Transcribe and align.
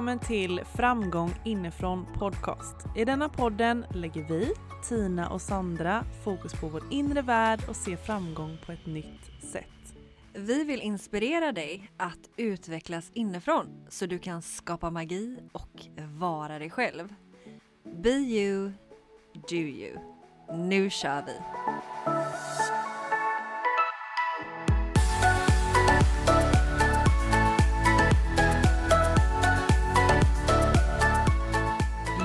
välkommen 0.00 0.18
till 0.18 0.60
Framgång 0.74 1.34
inifrån 1.44 2.06
podcast. 2.18 2.76
I 2.96 3.04
denna 3.04 3.28
podden 3.28 3.86
lägger 3.94 4.28
vi, 4.28 4.52
Tina 4.88 5.30
och 5.30 5.40
Sandra, 5.40 6.04
fokus 6.24 6.52
på 6.52 6.68
vår 6.68 6.82
inre 6.90 7.22
värld 7.22 7.60
och 7.68 7.76
ser 7.76 7.96
framgång 7.96 8.58
på 8.66 8.72
ett 8.72 8.86
nytt 8.86 9.44
sätt. 9.52 9.94
Vi 10.32 10.64
vill 10.64 10.80
inspirera 10.80 11.52
dig 11.52 11.90
att 11.96 12.30
utvecklas 12.36 13.10
inifrån 13.14 13.66
så 13.88 14.06
du 14.06 14.18
kan 14.18 14.42
skapa 14.42 14.90
magi 14.90 15.38
och 15.52 15.86
vara 16.18 16.58
dig 16.58 16.70
själv. 16.70 17.14
Be 18.02 18.10
you, 18.10 18.72
do 19.50 19.56
you. 19.56 19.98
Nu 20.52 20.90
kör 20.90 21.24
vi! 21.26 21.36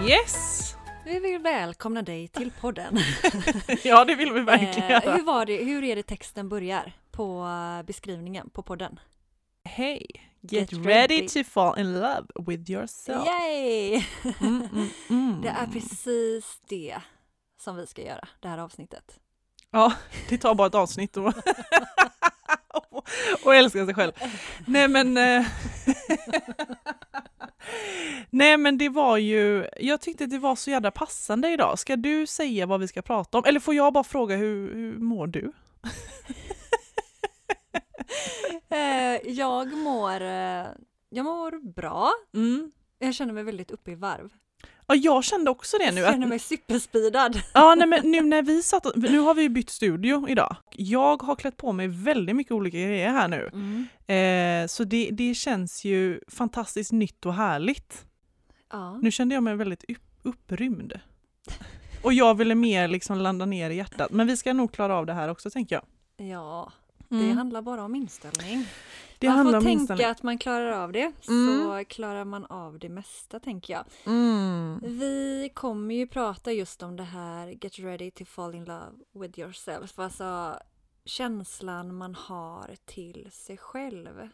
Yes! 0.08 0.76
Vi 1.06 1.20
vill 1.20 1.42
välkomna 1.42 2.02
dig 2.02 2.28
till 2.28 2.52
podden. 2.62 2.98
ja, 3.84 4.06
det 4.06 4.16
vill 4.16 4.34
vi 4.34 4.42
verkligen 4.42 4.92
Eh, 4.92 5.14
hur, 5.14 5.24
var 5.24 5.46
det, 5.46 5.64
hur 5.64 5.84
är 5.84 5.96
det 5.96 6.04
texten 6.04 6.50
börjar 6.50 6.94
på 7.12 7.46
eh, 7.46 7.86
beskrivningen 7.86 8.50
på 8.50 8.64
podden? 8.64 9.00
Hej! 9.64 10.06
Get, 10.42 10.72
Get 10.72 10.86
ready. 10.86 11.16
ready. 11.16 11.28
to 11.28 11.44
fall 11.44 11.80
in 11.80 11.94
love 11.94 12.26
with 12.48 12.72
yourself. 12.72 13.28
Yay! 13.28 14.04
Mm, 14.42 14.70
mm, 14.72 14.90
mm. 15.10 15.42
Det 15.42 15.50
är 15.50 15.68
precis 15.68 16.60
det 16.70 16.96
som 17.62 17.76
vi 17.76 17.88
ska 17.88 18.02
göra, 18.02 18.28
det 18.40 18.48
här 18.48 18.58
avsnittet. 18.58 19.20
Ja, 19.72 19.94
det 20.30 20.38
tar 20.38 20.56
bara 20.56 20.68
ett 20.68 20.76
avsnitt 20.76 21.18
och, 21.18 21.34
och 23.44 23.56
älska 23.56 23.86
sig 23.86 23.94
själv. 23.94 24.12
Nej 24.66 24.88
men... 24.88 25.18
Nej 28.30 28.58
men 28.58 28.78
det 28.78 28.90
var 28.90 29.18
ju, 29.18 29.68
jag 29.80 30.02
tyckte 30.02 30.26
det 30.26 30.40
var 30.40 30.56
så 30.56 30.70
jävla 30.70 30.92
passande 30.92 31.50
idag. 31.50 31.80
Ska 31.80 31.96
du 31.96 32.28
säga 32.28 32.66
vad 32.66 32.80
vi 32.80 32.88
ska 32.88 33.02
prata 33.02 33.38
om? 33.38 33.44
Eller 33.48 33.60
får 33.60 33.76
jag 33.76 33.94
bara 33.94 34.04
fråga 34.04 34.36
hur, 34.36 34.74
hur 34.74 34.98
mår 34.98 35.28
du? 35.28 35.52
Eh, 38.70 39.32
jag 39.32 39.74
mår, 39.74 40.22
eh, 40.22 40.66
jag 41.10 41.24
mår 41.26 41.74
bra. 41.74 42.12
Mm. 42.34 42.72
Jag 43.00 43.16
känner 43.16 43.34
mig 43.34 43.44
väldigt 43.44 43.72
uppe 43.72 43.92
i 43.92 43.96
varv. 43.96 44.34
Ja, 44.88 44.96
jag 44.96 45.24
kände 45.24 45.52
också 45.52 45.78
det 45.78 45.92
nu. 45.92 46.02
Jag 46.02 46.08
Att, 46.08 46.14
känner 46.14 46.28
mig 46.28 46.40
superspeedad. 46.40 47.42
ja, 47.54 47.76
nej, 47.76 47.88
men 47.88 48.12
nu 48.12 48.22
när 48.22 48.42
vi 48.42 48.64
satt, 48.64 48.86
nu 48.96 49.20
har 49.20 49.34
vi 49.34 49.42
ju 49.42 49.50
bytt 49.50 49.70
studio 49.70 50.30
idag. 50.30 50.56
Jag 50.72 51.22
har 51.24 51.36
klätt 51.36 51.58
på 51.58 51.72
mig 51.72 51.88
väldigt 51.88 52.36
mycket 52.36 52.52
olika 52.52 52.78
grejer 52.78 53.10
här 53.10 53.28
nu. 53.28 53.50
Mm. 53.54 53.88
Eh, 54.64 54.68
så 54.68 54.84
det, 54.84 55.10
det 55.12 55.34
känns 55.36 55.86
ju 55.86 56.20
fantastiskt 56.28 56.92
nytt 56.92 57.26
och 57.26 57.34
härligt. 57.34 58.06
Ja. 58.72 59.00
Nu 59.02 59.12
kände 59.12 59.36
jag 59.36 59.44
mig 59.44 59.56
väldigt 59.56 59.84
upp, 59.92 59.98
upprymd. 60.24 60.94
Och 62.04 62.14
jag 62.14 62.36
ville 62.38 62.56
mer 62.56 62.88
liksom 62.88 63.18
landa 63.18 63.46
ner 63.46 63.70
i 63.70 63.76
hjärtat. 63.76 64.12
Men 64.12 64.28
vi 64.28 64.38
ska 64.38 64.54
nog 64.54 64.72
klara 64.72 64.96
av 64.96 65.06
det 65.06 65.14
här 65.14 65.30
också 65.30 65.50
tänker 65.50 65.76
jag. 65.76 65.84
ja, 66.30 66.72
Mm. 67.12 67.28
det 67.28 67.34
handlar 67.34 67.62
bara 67.62 67.84
om 67.84 67.96
inställning. 67.96 68.66
Det 69.20 69.28
man 69.30 69.46
får 69.46 69.52
tänka 69.52 69.70
inställning. 69.70 70.06
att 70.08 70.24
man 70.24 70.38
klarar 70.38 70.72
av 70.72 70.92
det, 70.92 71.12
så 71.22 71.32
Mm. 71.32 71.86
klarar 71.86 72.26
man 72.26 72.46
av 72.46 72.80
det 72.80 72.90
mesta 72.90 73.40
tänker 73.40 73.74
jag. 73.74 73.84
Mm. 74.06 74.80
Vi 74.84 75.52
kommer 75.54 75.96
ju 75.96 76.08
prata 76.08 76.52
just 76.52 76.84
om 76.84 76.96
det 76.96 77.04
här 77.04 77.48
Get 77.48 77.80
ready 77.80 78.12
to 78.12 78.26
fall 78.26 78.56
in 78.56 78.66
love 78.66 78.92
with 79.14 79.40
yourself. 79.40 80.00
Alltså 80.00 80.60
känslan 81.06 81.96
man 81.96 82.16
har 82.16 82.76
till 82.86 83.28
sig 83.32 83.58
själv. 83.58 84.30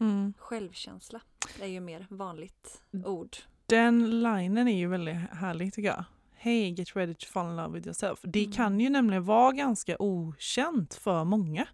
Mm. 0.00 0.34
Självkänsla 0.38 1.20
är 1.62 1.66
ju 1.66 1.80
mer 1.80 2.06
vanligt 2.10 2.82
Mm. 2.92 3.06
ord. 3.06 3.36
Den 3.66 4.20
linen 4.22 4.68
är 4.68 4.78
ju 4.78 4.88
väldigt 4.88 5.16
härlig 5.32 5.72
tycker 5.74 5.88
jag. 5.88 6.04
Hey, 6.34 6.70
get 6.70 6.96
ready 6.96 7.14
to 7.14 7.26
fall 7.26 7.50
in 7.50 7.56
love 7.56 7.74
with 7.74 7.86
yourself. 7.86 8.20
Det 8.22 8.40
Mm. 8.44 8.52
kan 8.52 8.80
ju 8.80 8.90
nämligen 8.90 9.24
vara 9.24 9.52
ganska 9.52 9.96
okänt 9.98 10.94
för 10.94 11.24
många. 11.24 11.66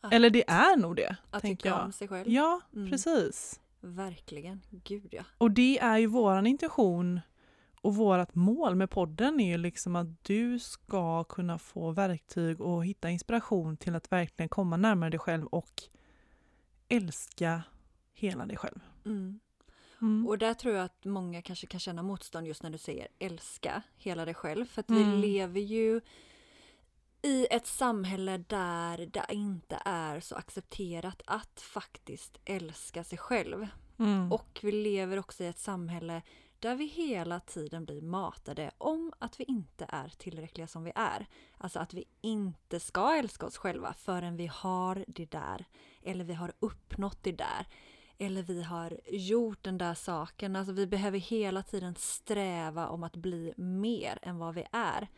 Att, 0.00 0.12
Eller 0.12 0.30
det 0.30 0.50
är 0.50 0.76
nog 0.76 0.96
det, 0.96 1.16
att 1.30 1.42
tänker 1.42 1.56
tycka 1.62 1.68
jag. 1.68 1.84
om 1.84 1.92
sig 1.92 2.08
själv. 2.08 2.28
Ja, 2.30 2.60
Mm. 2.74 2.90
precis. 2.90 3.60
Verkligen. 3.80 4.60
Gud 4.70 5.08
ja. 5.14 5.22
Och 5.38 5.50
det 5.50 5.78
är 5.78 5.98
ju 5.98 6.06
våran 6.06 6.46
intention 6.46 7.20
och 7.82 7.94
vårat 7.96 8.34
mål 8.34 8.74
med 8.74 8.90
podden 8.90 9.40
är 9.40 9.48
ju 9.50 9.58
liksom 9.58 9.96
att 9.96 10.24
du 10.24 10.58
ska 10.58 11.24
kunna 11.24 11.58
få 11.58 11.90
verktyg 11.90 12.60
och 12.60 12.84
hitta 12.86 13.10
inspiration 13.10 13.76
till 13.76 13.94
att 13.94 14.12
verkligen 14.12 14.48
komma 14.48 14.76
närmare 14.76 15.10
dig 15.10 15.20
själv 15.20 15.46
och 15.46 15.82
älska 16.88 17.62
hela 18.12 18.46
dig 18.46 18.56
själv. 18.56 18.80
Mm. 19.04 19.40
Mm. 20.00 20.26
Och 20.26 20.38
där 20.38 20.54
tror 20.54 20.74
jag 20.74 20.84
att 20.84 21.04
många 21.04 21.42
kanske 21.42 21.66
kan 21.66 21.80
känna 21.80 22.02
motstånd 22.02 22.46
just 22.46 22.62
när 22.62 22.70
du 22.70 22.78
säger 22.78 23.08
älska 23.18 23.82
hela 23.96 24.24
dig 24.24 24.34
själv. 24.34 24.64
För 24.66 24.80
att 24.80 24.90
vi 24.90 25.02
Mm. 25.02 25.20
lever 25.20 25.60
ju 25.60 26.00
i 27.22 27.46
ett 27.50 27.66
samhälle 27.66 28.38
där 28.38 29.06
det 29.06 29.26
inte 29.28 29.82
är 29.84 30.20
så 30.20 30.34
accepterat 30.34 31.22
att 31.26 31.60
faktiskt 31.60 32.38
älska 32.44 33.04
sig 33.04 33.18
själv. 33.18 33.66
Mm. 33.98 34.32
Och 34.32 34.60
vi 34.62 34.72
lever 34.72 35.18
också 35.18 35.44
i 35.44 35.46
ett 35.46 35.58
samhälle 35.58 36.22
där 36.58 36.74
vi 36.74 36.86
hela 36.86 37.40
tiden 37.40 37.84
blir 37.84 38.02
matade 38.02 38.70
om 38.78 39.12
att 39.18 39.40
vi 39.40 39.44
inte 39.44 39.86
är 39.88 40.08
tillräckliga 40.08 40.66
som 40.66 40.84
vi 40.84 40.92
är. 40.94 41.26
Alltså 41.58 41.78
att 41.78 41.94
vi 41.94 42.04
inte 42.20 42.80
ska 42.80 43.16
älska 43.16 43.46
oss 43.46 43.56
själva 43.56 43.92
förrän 43.92 44.36
vi 44.36 44.46
har 44.46 45.04
det 45.08 45.30
där. 45.30 45.64
Eller 46.02 46.24
vi 46.24 46.34
har 46.34 46.52
uppnått 46.58 47.18
det 47.22 47.32
där. 47.32 47.66
Eller 48.18 48.42
vi 48.42 48.62
har 48.62 49.00
gjort 49.10 49.64
den 49.64 49.78
där 49.78 49.94
saken. 49.94 50.56
Alltså 50.56 50.72
vi 50.72 50.86
behöver 50.86 51.18
hela 51.18 51.62
tiden 51.62 51.94
sträva 51.98 52.88
om 52.88 53.02
att 53.02 53.16
bli 53.16 53.54
mer 53.56 54.18
än 54.22 54.38
vad 54.38 54.54
vi 54.54 54.66
är. 54.72 55.08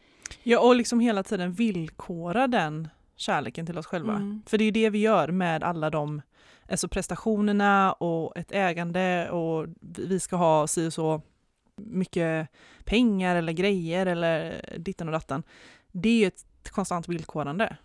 Ja, 0.43 0.61
och 0.61 0.77
liksom 0.77 1.01
hela 1.01 1.23
tiden 1.23 1.53
villkora 1.53 2.47
den 2.47 2.89
kärleken 3.17 3.67
till 3.67 3.79
oss 3.79 3.87
själva. 3.87 4.17
Mm. 4.17 4.43
För 4.47 4.59
det 4.59 4.65
är 4.65 4.73
det 4.73 4.91
vi 4.91 4.99
gör 4.99 5.29
med 5.29 5.65
alla 5.65 5.91
de 5.91 6.23
alltså 6.69 6.89
prestationerna 6.89 7.93
och 7.93 8.37
ett 8.37 8.53
ägande 8.53 9.31
och 9.31 9.67
vi 9.81 10.21
ska 10.21 10.37
ha 10.37 10.67
si 10.67 10.89
och 10.89 10.93
så 10.93 11.23
mycket 11.77 12.49
pengar 12.85 13.37
eller 13.37 13.53
grejer 13.53 14.07
eller 14.07 14.65
ditten 14.79 15.09
och 15.09 15.13
datten. 15.13 15.43
Det 15.93 16.09
är 16.09 16.19
ju 16.19 16.27
ett 16.27 16.71
konstant 16.71 17.09
villkorande. 17.09 17.77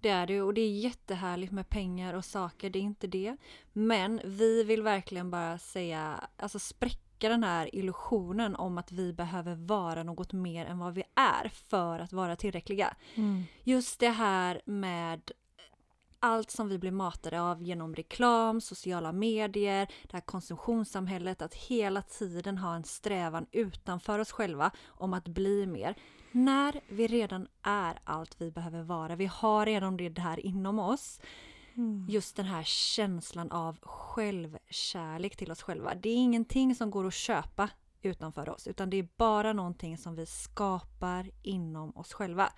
Det 0.00 0.08
är 0.08 0.26
det 0.26 0.42
och 0.42 0.54
det 0.54 0.60
är 0.60 0.70
jättehärligt 0.70 1.52
med 1.52 1.68
pengar 1.68 2.14
och 2.14 2.24
saker, 2.24 2.70
det 2.70 2.78
är 2.78 2.82
inte 2.82 3.06
det. 3.06 3.36
Men 3.72 4.20
vi 4.24 4.64
vill 4.64 4.82
verkligen 4.82 5.30
bara 5.30 5.58
säga, 5.58 6.24
alltså 6.36 6.58
spräcka 6.58 7.07
den 7.20 7.44
här 7.44 7.74
illusionen 7.74 8.56
om 8.56 8.78
att 8.78 8.92
vi 8.92 9.12
behöver 9.12 9.54
vara 9.54 10.02
något 10.02 10.32
mer 10.32 10.66
än 10.66 10.78
vad 10.78 10.94
vi 10.94 11.02
är 11.14 11.48
för 11.48 11.98
att 11.98 12.12
vara 12.12 12.36
tillräckliga. 12.36 12.94
Just 13.64 14.00
det 14.00 14.10
här 14.10 14.60
med 14.64 15.30
allt 16.20 16.50
som 16.50 16.68
vi 16.68 16.78
blir 16.78 16.90
matade 16.90 17.40
av 17.42 17.62
genom 17.62 17.94
reklam, 17.94 18.60
sociala 18.60 19.12
medier, 19.12 19.88
det 20.02 20.12
här 20.12 20.20
konsumtionssamhället, 20.20 21.42
att 21.42 21.54
hela 21.54 22.02
tiden 22.02 22.58
ha 22.58 22.74
en 22.74 22.84
strävan 22.84 23.46
utanför 23.52 24.18
oss 24.18 24.32
själva 24.32 24.70
om 24.86 25.14
att 25.14 25.28
bli 25.28 25.66
mer. 25.66 25.94
När 26.32 26.80
vi 26.88 27.06
redan 27.06 27.48
är 27.62 27.98
allt 28.04 28.40
vi 28.40 28.50
behöver 28.50 28.82
vara, 28.82 29.16
vi 29.16 29.26
har 29.26 29.66
redan 29.66 29.96
det 29.96 30.18
här 30.18 30.46
inom 30.46 30.78
oss. 30.78 31.20
Just 32.08 32.36
den 32.36 32.46
här 32.46 32.62
känslan 32.64 33.50
av 33.50 33.78
självkärlek 33.82 35.36
till 35.36 35.50
oss 35.50 35.62
själva. 35.62 35.94
Det 35.94 36.08
är 36.08 36.16
ingenting 36.16 36.74
som 36.74 36.90
går 36.90 37.06
att 37.06 37.14
köpa 37.14 37.70
utanför 38.02 38.48
oss, 38.48 38.66
utan 38.66 38.90
det 38.90 38.96
är 38.96 39.08
bara 39.16 39.52
någonting 39.52 39.98
som 39.98 40.14
vi 40.14 40.26
skapar 40.26 41.30
inom 41.42 41.96
oss 41.96 42.12
själva. 42.12 42.52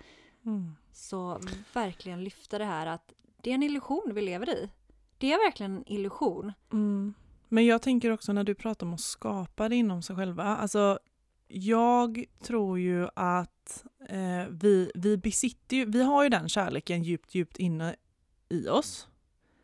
Mm. 0.45 0.75
Så 0.91 1.39
verkligen 1.73 2.23
lyfta 2.23 2.57
det 2.57 2.65
här 2.65 2.87
att 2.87 3.13
det 3.41 3.49
är 3.49 3.53
en 3.53 3.63
illusion 3.63 4.11
vi 4.13 4.21
lever 4.21 4.49
i. 4.49 4.69
Det 5.17 5.33
är 5.33 5.45
verkligen 5.45 5.77
en 5.77 5.91
illusion. 5.91 6.53
Mm. 6.73 7.13
Men 7.49 7.65
jag 7.65 7.81
tänker 7.81 8.11
också 8.11 8.33
när 8.33 8.43
du 8.43 8.55
pratar 8.55 8.87
om 8.87 8.93
att 8.93 8.99
skapa 8.99 9.69
det 9.69 9.75
inom 9.75 10.01
sig 10.01 10.15
själva. 10.15 10.43
Alltså, 10.43 10.99
jag 11.47 12.25
tror 12.41 12.79
ju 12.79 13.07
att 13.15 13.85
eh, 14.09 14.47
vi, 14.49 14.91
vi 14.95 15.17
besitter 15.17 15.77
ju, 15.77 15.85
vi 15.85 16.03
har 16.03 16.23
ju 16.23 16.29
den 16.29 16.49
kärleken 16.49 17.03
djupt, 17.03 17.35
djupt 17.35 17.57
inne 17.57 17.95
i 18.49 18.67
oss. 18.67 19.07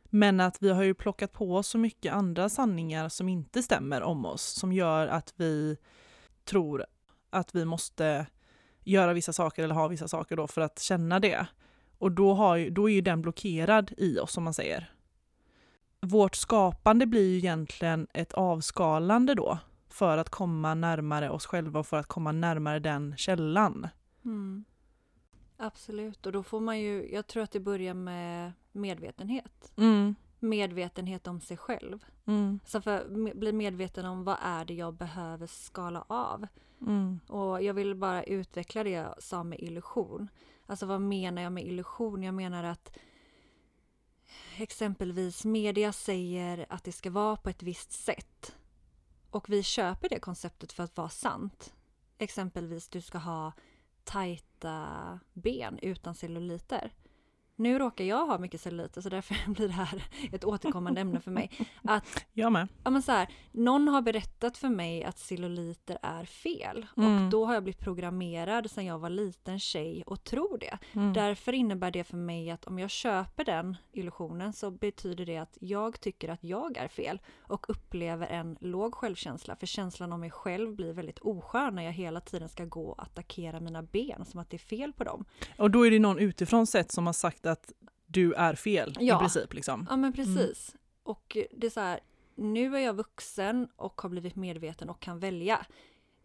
Men 0.10 0.40
att 0.40 0.62
vi 0.62 0.70
har 0.70 0.84
ju 0.84 0.94
plockat 0.94 1.34
på 1.34 1.56
oss 1.56 1.68
så 1.68 1.78
mycket 1.78 2.14
andra 2.14 2.50
sanningar 2.50 3.10
som 3.10 3.30
inte 3.30 3.64
stämmer 3.64 4.02
om 4.02 4.26
oss, 4.26 4.44
som 4.44 4.74
gör 4.74 5.08
att 5.08 5.34
vi 5.36 5.78
tror 6.46 6.86
att 7.30 7.56
vi 7.56 7.66
måste 7.66 8.26
göra 8.84 9.14
vissa 9.14 9.34
saker 9.34 9.64
eller 9.64 9.76
ha 9.76 9.88
vissa 9.88 10.08
saker 10.08 10.36
då 10.36 10.48
för 10.48 10.62
att 10.62 10.80
känna 10.80 11.20
det. 11.20 11.48
Och 11.98 12.12
då, 12.12 12.34
har 12.34 12.56
ju, 12.56 12.70
då 12.70 12.90
är 12.90 12.94
ju 12.94 13.02
den 13.02 13.22
blockerad 13.22 13.94
i 13.98 14.20
oss, 14.20 14.32
som 14.32 14.44
man 14.44 14.54
säger. 14.54 14.92
Vårt 16.02 16.36
skapande 16.36 17.06
blir 17.06 17.30
ju 17.30 17.38
egentligen 17.38 18.08
ett 18.14 18.34
avskalande 18.34 19.36
då, 19.36 19.60
för 19.90 20.18
att 20.18 20.30
komma 20.30 20.74
närmare 20.74 21.30
oss 21.30 21.46
själva 21.46 21.80
och 21.80 21.88
för 21.88 21.98
att 21.98 22.08
komma 22.08 22.32
närmare 22.32 22.80
den 22.80 23.18
källan. 23.18 23.88
Mm. 24.26 24.66
Absolut, 25.58 26.26
och 26.26 26.32
då 26.32 26.44
får 26.44 26.60
man 26.60 26.80
ju, 26.80 27.14
jag 27.14 27.28
tror 27.28 27.44
att 27.44 27.52
det 27.52 27.60
börjar 27.60 27.94
med 27.94 28.52
medvetenhet. 28.78 29.72
Mm. 29.76 30.16
medvetenhet 30.40 31.28
om 31.28 31.42
sig 31.42 31.58
själv. 31.58 32.06
Mm. 32.26 32.60
Så 32.66 32.82
för 32.82 33.02
att 33.02 33.36
bli 33.38 33.52
medveten 33.52 34.06
om 34.06 34.24
vad 34.24 34.38
är 34.42 34.66
det 34.66 34.74
jag 34.74 34.94
behöver 34.94 35.48
skala 35.48 36.06
av. 36.08 36.48
Mm. 36.82 37.20
Och 37.28 37.64
jag 37.64 37.74
vill 37.74 37.96
bara 37.96 38.24
utveckla 38.24 38.84
det 38.84 38.90
jag 38.90 39.24
sa 39.24 39.44
med 39.44 39.60
illusion. 39.60 40.30
Alltså 40.66 40.86
vad 40.86 41.02
menar 41.02 41.42
jag 41.42 41.52
med 41.52 41.66
illusion? 41.66 42.24
Jag 42.24 42.34
menar 42.34 42.64
att 42.64 42.98
exempelvis 44.58 45.46
media 45.46 45.94
säger 45.94 46.66
att 46.70 46.84
det 46.84 46.92
ska 46.92 47.10
vara 47.10 47.36
på 47.36 47.50
ett 47.50 47.64
visst 47.64 47.92
sätt. 47.92 48.56
Och 49.30 49.50
vi 49.50 49.64
köper 49.64 50.10
det 50.10 50.20
konceptet 50.20 50.72
för 50.72 50.84
att 50.84 50.98
vara 50.98 51.10
sant. 51.10 51.74
Exempelvis 52.18 52.90
du 52.90 53.02
ska 53.02 53.18
ha 53.18 53.52
tajta 54.04 55.20
ben 55.34 55.80
utan 55.82 56.16
celluliter. 56.16 56.94
Nu 57.60 57.80
råkar 57.80 58.06
jag 58.06 58.26
ha 58.28 58.38
mycket 58.38 58.62
celluliter 58.62 59.02
så 59.02 59.10
därför 59.10 59.36
blir 59.54 59.68
det 59.68 59.74
här 59.74 60.04
ett 60.32 60.44
återkommande 60.46 61.02
ämne 61.02 61.20
för 61.20 61.32
mig. 61.32 61.52
Att, 61.84 62.26
Jag 62.34 62.52
med. 62.52 62.68
ja 62.84 62.90
men 62.90 63.02
så 63.02 63.12
här, 63.12 63.28
någon 63.52 63.88
har 63.88 64.02
berättat 64.02 64.58
för 64.58 64.70
mig 64.70 65.04
att 65.04 65.20
celluliter 65.20 65.98
är 66.02 66.26
fel 66.26 66.86
Mm. 66.98 67.24
och 67.26 67.30
då 67.32 67.46
har 67.46 67.54
jag 67.54 67.64
blivit 67.64 67.80
programmerad 67.80 68.72
sedan 68.72 68.86
jag 68.86 69.00
var 69.00 69.10
liten 69.10 69.60
tjej 69.60 70.04
och 70.06 70.24
tror 70.24 70.58
det. 70.58 70.78
Mm. 70.94 71.14
Därför 71.14 71.54
innebär 71.54 71.92
det 71.92 72.04
för 72.04 72.18
mig 72.18 72.50
att 72.52 72.66
om 72.66 72.80
jag 72.80 72.90
köper 72.90 73.44
den 73.46 73.78
illusionen 73.92 74.54
så 74.54 74.72
betyder 74.72 75.26
det 75.26 75.38
att 75.38 75.58
jag 75.62 76.00
tycker 76.00 76.30
att 76.30 76.44
jag 76.44 76.78
är 76.78 76.88
fel 76.88 77.20
och 77.40 77.70
upplever 77.70 78.28
en 78.28 78.58
låg 78.62 78.96
självkänsla. 78.96 79.56
För 79.56 79.68
känslan 79.68 80.14
om 80.14 80.20
mig 80.20 80.32
själv 80.32 80.76
blir 80.76 80.94
väldigt 80.94 81.20
oskön 81.20 81.76
när 81.76 81.84
jag 81.84 81.92
hela 81.92 82.22
tiden 82.22 82.50
ska 82.50 82.66
gå 82.66 82.88
och 82.88 83.02
attackera 83.04 83.60
mina 83.60 83.84
ben 83.84 84.26
som 84.26 84.40
att 84.40 84.50
det 84.50 84.58
är 84.58 84.60
fel 84.60 84.94
på 84.94 85.04
dem. 85.04 85.26
Och 85.58 85.72
då 85.72 85.88
är 85.88 85.92
det 85.92 86.00
någon 86.00 86.20
utifrån 86.20 86.68
sett 86.68 86.92
som 86.92 87.06
har 87.06 87.14
sagt 87.14 87.46
att 87.48 87.74
du 88.06 88.34
är 88.34 88.56
fel 88.56 88.98
Ja. 89.00 89.16
i 89.16 89.20
princip. 89.20 89.54
Liksom. 89.54 89.88
Ja 89.90 89.96
men 89.96 90.14
precis. 90.14 90.76
Och 91.04 91.38
det 91.52 91.68
är 91.68 91.72
så 91.72 91.80
här, 91.80 92.00
nu 92.36 92.76
är 92.76 92.80
jag 92.80 92.94
vuxen 92.94 93.68
och 93.76 94.02
har 94.02 94.10
blivit 94.10 94.36
medveten 94.36 94.90
och 94.90 95.00
kan 95.00 95.20
välja. 95.20 95.66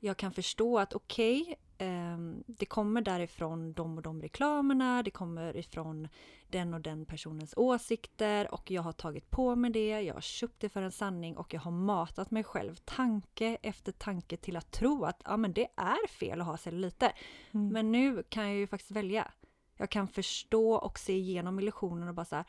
Jag 0.01 0.17
kan 0.17 0.33
förstå 0.33 0.79
att 0.79 0.95
okej, 0.95 1.55
ehm, 1.79 2.45
det 2.47 2.67
kommer 2.67 3.03
därifrån 3.03 3.73
de 3.73 3.97
och 3.97 4.03
de 4.03 4.23
reklamerna, 4.23 5.03
det 5.03 5.11
kommer 5.11 5.57
ifrån 5.57 6.09
den 6.49 6.75
och 6.75 6.81
den 6.81 7.07
personens 7.07 7.55
åsikter 7.57 8.55
och 8.55 8.71
jag 8.71 8.83
har 8.83 8.93
tagit 8.93 9.31
på 9.31 9.57
mig 9.57 9.71
det, 9.71 10.01
jag 10.01 10.15
har 10.15 10.21
köpt 10.21 10.61
det 10.61 10.69
för 10.69 10.83
en 10.83 10.93
sanning 10.93 11.37
och 11.37 11.55
jag 11.55 11.61
har 11.61 11.71
matat 11.71 12.31
mig 12.31 12.45
själv 12.45 12.75
tanke 12.75 13.59
efter 13.63 13.93
tanke 13.93 14.37
till 14.37 14.57
att 14.57 14.71
tro 14.71 15.05
att 15.05 15.23
ja, 15.25 15.37
men 15.37 15.53
det 15.53 15.69
är 15.77 16.09
fel 16.09 16.41
att 16.41 16.47
ha 16.47 16.57
celluliter. 16.57 17.13
Mm. 17.53 17.69
Men 17.69 17.93
nu 17.93 18.23
kan 18.29 18.45
jag 18.45 18.57
ju 18.57 18.67
faktiskt 18.67 18.91
välja. 18.91 19.31
Jag 19.77 19.91
kan 19.91 20.09
förstå 20.09 20.75
och 20.75 20.99
se 20.99 21.13
igenom 21.13 21.59
illusionen 21.59 22.09
och 22.09 22.15
bara 22.15 22.25
så 22.25 22.37
här, 22.37 22.45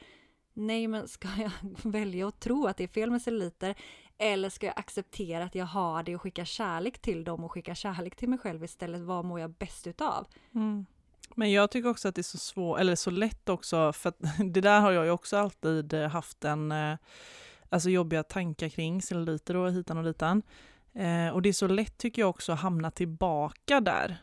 nej 0.53 0.87
men 0.87 1.07
ska 1.07 1.27
jag 1.37 1.51
välja 1.91 2.27
att 2.27 2.39
tro 2.39 2.67
att 2.67 2.77
det 2.77 2.83
är 2.83 2.87
fel 2.87 3.11
med 3.11 3.21
celluliter 3.21 3.75
eller 4.17 4.49
ska 4.49 4.65
jag 4.65 4.79
acceptera 4.79 5.43
att 5.43 5.55
jag 5.55 5.65
har 5.65 6.03
det 6.03 6.15
och 6.15 6.21
skicka 6.21 6.45
kärlek 6.45 7.01
till 7.01 7.23
dem 7.23 7.43
och 7.43 7.51
skicka 7.51 7.75
kärlek 7.75 8.15
till 8.15 8.29
mig 8.29 8.39
själv 8.39 8.63
istället? 8.63 9.01
Vad 9.01 9.25
mår 9.25 9.39
jag 9.39 9.49
bäst 9.51 9.87
utav? 9.87 10.27
Mm. 10.55 10.85
Men 11.35 11.51
jag 11.51 11.71
tycker 11.71 11.89
också 11.89 12.07
att 12.07 12.15
det 12.15 12.21
är 12.21 12.23
så 12.23 12.37
svårt, 12.37 12.79
eller 12.79 12.95
så 12.95 13.11
lätt 13.11 13.49
också, 13.49 13.93
för 13.93 14.09
att 14.09 14.17
det 14.53 14.61
där 14.61 14.81
har 14.81 14.91
jag 14.91 15.05
ju 15.05 15.11
också 15.11 15.37
alltid 15.37 15.93
eh, 15.93 16.09
haft 16.09 16.43
en, 16.43 16.71
eh, 16.71 16.97
alltså 17.69 17.89
jobbiga 17.89 18.23
tankar 18.23 18.69
kring 18.69 19.01
celluliter 19.01 19.55
och 19.55 19.71
hitan 19.71 19.97
och 19.97 20.03
ditan. 20.03 20.41
Eh, 20.93 21.29
och 21.29 21.41
det 21.41 21.49
är 21.49 21.53
så 21.53 21.67
lätt 21.67 21.97
tycker 21.97 22.21
jag 22.21 22.29
också 22.29 22.51
att 22.51 22.59
hamna 22.59 22.91
tillbaka 22.91 23.81
där 23.81 24.17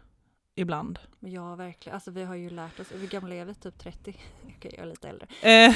ibland. 0.61 0.99
Ja, 1.21 1.55
verkligen. 1.55 1.95
Alltså 1.95 2.11
vi 2.11 2.25
har 2.25 2.35
ju 2.35 2.51
lärt 2.51 2.81
oss, 2.81 2.87
hur 2.93 3.07
gamla 3.07 3.35
är 3.35 3.45
vi? 3.45 3.55
Typ 3.55 3.79
30? 3.79 4.17
Okej, 4.57 4.75
jag 4.77 4.87
är 4.87 4.91
lite 4.91 5.09
äldre. 5.09 5.27
Eh, 5.43 5.75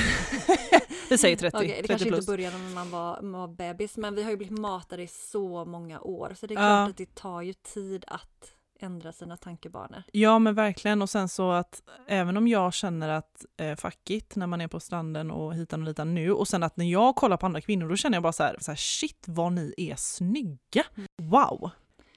vi 1.10 1.18
säger 1.18 1.36
30, 1.36 1.56
Okej, 1.56 1.68
det 1.68 1.74
30 1.74 1.88
kanske 1.88 2.08
plus. 2.08 2.18
inte 2.18 2.32
började 2.32 2.58
när 2.58 2.74
man 2.74 2.90
var, 2.90 3.22
man 3.22 3.40
var 3.40 3.48
bebis, 3.48 3.96
men 3.96 4.14
vi 4.14 4.22
har 4.22 4.30
ju 4.30 4.36
blivit 4.36 4.58
matade 4.58 5.02
i 5.02 5.06
så 5.08 5.64
många 5.64 6.00
år. 6.00 6.32
Så 6.36 6.46
det 6.46 6.54
är 6.54 6.56
Ja. 6.56 6.60
klart 6.84 6.90
att 6.90 6.96
det 6.96 7.14
tar 7.14 7.42
ju 7.42 7.52
tid 7.52 8.04
att 8.08 8.54
ändra 8.80 9.12
sina 9.12 9.36
tankebanor. 9.36 10.02
Ja 10.12 10.38
men 10.38 10.54
verkligen 10.54 11.02
och 11.02 11.10
sen 11.10 11.28
så 11.28 11.50
att 11.50 11.82
även 12.06 12.36
om 12.36 12.48
jag 12.48 12.74
känner 12.74 13.08
att 13.08 13.44
eh, 13.56 13.76
fuck 13.76 14.10
it 14.10 14.36
när 14.36 14.46
man 14.46 14.60
är 14.60 14.68
på 14.68 14.80
stranden 14.80 15.30
och 15.30 15.54
hitan 15.54 15.80
och 15.82 15.86
ditan 15.86 16.14
nu 16.14 16.32
och 16.32 16.48
sen 16.48 16.62
att 16.62 16.76
när 16.76 16.84
jag 16.84 17.16
kollar 17.16 17.36
på 17.36 17.46
andra 17.46 17.60
kvinnor 17.60 17.88
då 17.88 17.96
känner 17.96 18.16
jag 18.16 18.22
bara 18.22 18.32
så 18.32 18.42
här, 18.42 18.56
så 18.60 18.70
här 18.70 18.76
shit 18.76 19.24
vad 19.26 19.52
ni 19.52 19.74
är 19.76 19.94
snygga. 19.96 20.84
Wow! 21.22 21.70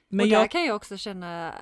Men 0.08 0.20
och 0.24 0.28
där 0.30 0.36
jag, 0.38 0.50
kan 0.50 0.64
jag 0.64 0.76
också 0.76 0.96
känna 0.96 1.54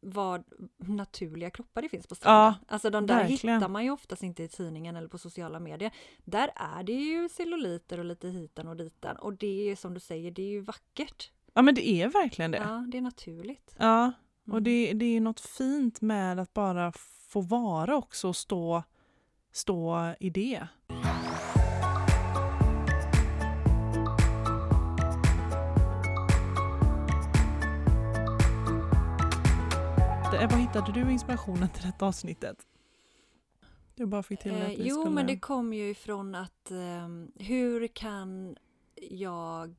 vad 0.00 0.44
naturliga 0.76 1.50
kroppar 1.50 1.82
det 1.82 1.88
finns 1.88 2.06
på 2.06 2.14
stranden. 2.14 2.54
alltså 2.68 2.90
de 2.90 3.06
där 3.06 3.14
verkligen. 3.14 3.56
hittar 3.56 3.68
man 3.68 3.84
ju 3.84 3.90
oftast 3.90 4.22
inte 4.22 4.42
i 4.42 4.48
tidningen 4.48 4.96
eller 4.96 5.08
på 5.08 5.18
sociala 5.18 5.60
medier. 5.60 5.90
Där 6.24 6.50
är 6.56 6.82
det 6.82 6.92
ju 6.92 7.28
celluliter 7.28 7.98
och 7.98 8.04
lite 8.04 8.28
hitan 8.28 8.68
och 8.68 8.76
ditan 8.76 9.16
och 9.16 9.34
det 9.34 9.70
är 9.70 9.76
som 9.76 9.94
du 9.94 10.00
säger, 10.00 10.30
det 10.30 10.42
är 10.42 10.46
ju 10.50 10.60
vackert. 10.60 11.30
ja 11.54 11.62
men 11.62 11.74
det 11.74 11.88
är 11.88 12.08
verkligen 12.08 12.50
det. 12.50 12.58
Ja, 12.58 12.84
det 12.88 12.98
är 12.98 13.02
naturligt. 13.02 13.74
Ja, 13.78 14.12
och 14.46 14.52
Mm. 14.52 14.64
det, 14.64 14.92
det 14.92 15.16
är 15.16 15.20
något 15.20 15.40
fint 15.40 16.00
med 16.00 16.38
att 16.40 16.54
bara 16.54 16.92
få 17.28 17.40
vara 17.40 17.96
också 17.96 18.28
och 18.28 18.36
stå, 18.36 18.82
stå 19.52 20.14
i 20.20 20.30
det. 20.30 20.68
Vad 30.40 30.58
hittade 30.60 30.92
du 30.92 31.12
inspirationen 31.12 31.68
till 31.68 31.82
detta 31.82 32.06
avsnittet? 32.06 32.66
Du 33.94 34.06
bara 34.06 34.22
fick 34.22 34.40
till 34.40 34.52
Eh, 34.52 34.62
att 34.62 34.68
vi 34.68 34.88
jo, 34.88 34.94
skulle... 35.00 35.14
men 35.14 35.26
det 35.26 35.38
kom 35.38 35.72
ju 35.72 35.90
ifrån 35.90 36.34
att 36.34 36.70
ehm, 36.70 37.32
hur 37.36 37.86
kan 37.86 38.56
jag 39.10 39.74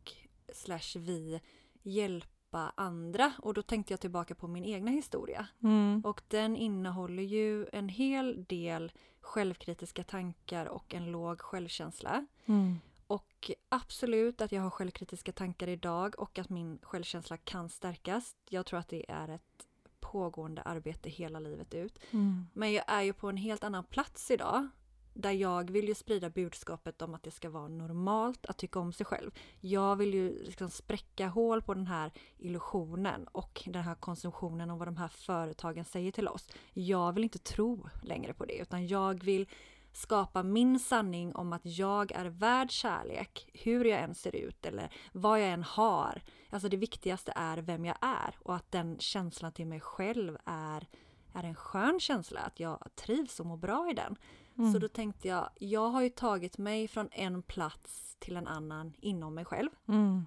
slash 0.54 0.96
vi 1.00 1.42
hjälpa 1.84 2.72
andra? 2.76 3.34
Och 3.42 3.54
då 3.54 3.62
tänkte 3.62 3.94
jag 3.94 4.00
tillbaka 4.00 4.36
på 4.36 4.48
min 4.48 4.66
egna 4.66 4.92
historia. 4.92 5.48
Mm, 5.64 6.02
Och 6.06 6.22
den 6.28 6.56
innehåller 6.56 7.24
ju 7.24 7.68
en 7.74 7.90
hel 7.90 8.44
del 8.44 8.92
självkritiska 9.22 10.04
tankar 10.04 10.66
och 10.66 10.94
en 10.94 11.12
låg 11.12 11.42
självkänsla. 11.42 12.26
mm, 12.46 12.80
Och 13.08 13.52
absolut 13.70 14.42
att 14.42 14.52
jag 14.52 14.62
har 14.62 14.70
självkritiska 14.70 15.32
tankar 15.32 15.68
idag 15.68 16.16
och 16.20 16.40
att 16.40 16.50
min 16.50 16.80
självkänsla 16.82 17.38
kan 17.38 17.70
stärkas. 17.70 18.36
Jag 18.50 18.66
tror 18.66 18.80
att 18.80 18.90
det 18.90 19.12
är 19.12 19.28
ett 19.28 19.66
pågående 20.12 20.62
arbete 20.62 21.10
hela 21.10 21.40
livet 21.40 21.74
ut. 21.74 22.00
mm, 22.12 22.48
Men 22.54 22.74
jag 22.74 22.84
är 22.88 23.02
ju 23.02 23.14
på 23.14 23.30
en 23.30 23.38
helt 23.38 23.64
annan 23.64 23.84
plats 23.84 24.32
idag. 24.32 24.68
Där 25.14 25.32
jag 25.32 25.72
vill 25.72 25.88
ju 25.88 25.96
sprida 25.96 26.30
budskapet 26.30 27.02
om 27.02 27.16
att 27.16 27.24
det 27.24 27.32
ska 27.32 27.50
vara 27.50 27.68
normalt 27.68 28.46
att 28.46 28.58
tycka 28.58 28.80
om 28.80 28.94
sig 28.94 29.06
själv. 29.06 29.32
Jag 29.60 29.96
vill 29.96 30.14
ju 30.14 30.44
liksom 30.44 30.70
spräcka 30.70 31.28
hål 31.28 31.62
på 31.62 31.74
den 31.74 31.88
här 31.88 32.12
illusionen 32.38 33.28
och 33.28 33.64
den 33.66 33.84
här 33.84 33.96
konsumtionen 33.96 34.70
och 34.72 34.80
vad 34.80 34.88
de 34.88 34.98
här 34.98 35.08
företagen 35.08 35.86
säger 35.86 36.12
till 36.12 36.28
oss. 36.28 36.50
Jag 36.74 37.14
vill 37.14 37.24
inte 37.24 37.40
tro 37.40 37.90
längre 38.04 38.34
på 38.34 38.46
det 38.46 38.58
utan 38.58 38.88
jag 38.88 39.24
vill 39.24 39.48
skapa 39.92 40.44
min 40.44 40.80
sanning 40.80 41.36
om 41.36 41.54
att 41.54 41.66
jag 41.66 42.12
är 42.12 42.26
värd 42.26 42.72
kärlek, 42.72 43.50
hur 43.54 43.86
jag 43.86 44.00
än 44.00 44.16
ser 44.16 44.36
ut 44.36 44.66
eller 44.66 44.94
vad 45.12 45.42
jag 45.42 45.50
än 45.50 45.64
har. 45.64 46.22
Alltså 46.50 46.70
det 46.70 46.78
viktigaste 46.78 47.34
är 47.36 47.58
vem 47.58 47.86
jag 47.86 47.98
är 48.02 48.36
och 48.40 48.56
att 48.56 48.72
den 48.72 49.00
känslan 49.00 49.52
till 49.52 49.68
mig 49.68 49.80
själv 49.80 50.38
är, 50.46 50.88
är 51.34 51.44
en 51.44 51.56
skön 51.56 52.00
känsla, 52.00 52.40
att 52.40 52.60
jag 52.60 52.88
trivs 52.96 53.40
och 53.40 53.46
mår 53.46 53.58
bra 53.58 53.90
i 53.92 53.94
den. 53.94 54.16
mm. 54.58 54.74
Så 54.74 54.80
då 54.80 54.88
tänkte 54.88 55.28
jag, 55.28 55.50
jag 55.60 55.90
har 55.90 56.02
ju 56.02 56.10
tagit 56.10 56.58
mig 56.58 56.88
från 56.88 57.10
en 57.12 57.42
plats 57.42 58.16
till 58.20 58.38
en 58.38 58.48
annan 58.48 58.94
inom 59.00 59.34
mig 59.36 59.46
själv 59.46 59.70
mm, 59.88 60.26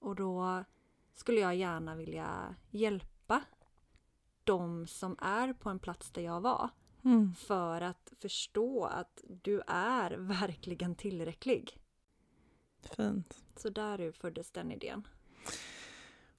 och 0.00 0.14
då 0.14 0.64
skulle 1.14 1.40
jag 1.40 1.56
gärna 1.56 1.94
vilja 1.94 2.54
hjälpa 2.70 3.42
de 4.44 4.86
som 4.86 5.16
är 5.20 5.52
på 5.52 5.70
en 5.70 5.78
plats 5.78 6.10
där 6.10 6.22
jag 6.22 6.40
var 6.40 6.70
mm. 7.04 7.34
för 7.34 7.80
att 7.80 8.12
förstå 8.20 8.84
att 8.84 9.24
du 9.42 9.62
är 9.66 10.10
verkligen 10.40 10.94
tillräcklig. 10.94 11.78
Fint. 12.96 13.38
Så 13.56 13.68
där 13.68 14.12
föddes 14.12 14.50
den 14.50 14.72
idén. 14.72 15.06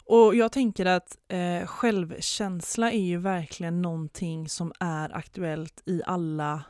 Och 0.06 0.36
jag 0.36 0.52
tänker 0.52 0.86
att 0.86 1.18
eh, 1.28 1.66
självkänsla 1.66 2.92
är 2.92 3.02
ju 3.02 3.18
verkligen 3.18 3.82
någonting 3.82 4.50
som 4.50 4.74
är 4.80 5.16
aktuellt 5.16 5.84
i 5.86 6.02
alla 6.06 6.64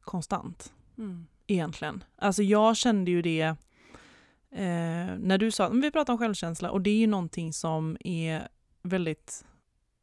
konstant. 0.00 0.72
Mm. 0.98 1.26
Egentligen. 1.46 2.04
Alltså 2.16 2.42
jag 2.42 2.76
kände 2.76 3.10
ju 3.10 3.22
det 3.22 3.42
eh, 4.50 5.16
när 5.18 5.38
du 5.38 5.50
sa, 5.50 5.68
men 5.68 5.80
vi 5.80 5.90
pratar 5.90 6.12
om 6.12 6.18
självkänsla 6.18 6.70
och 6.70 6.80
det 6.80 6.90
är 6.90 6.98
ju 6.98 7.06
någonting 7.06 7.52
som 7.52 7.96
är 8.00 8.48
väldigt, 8.82 9.44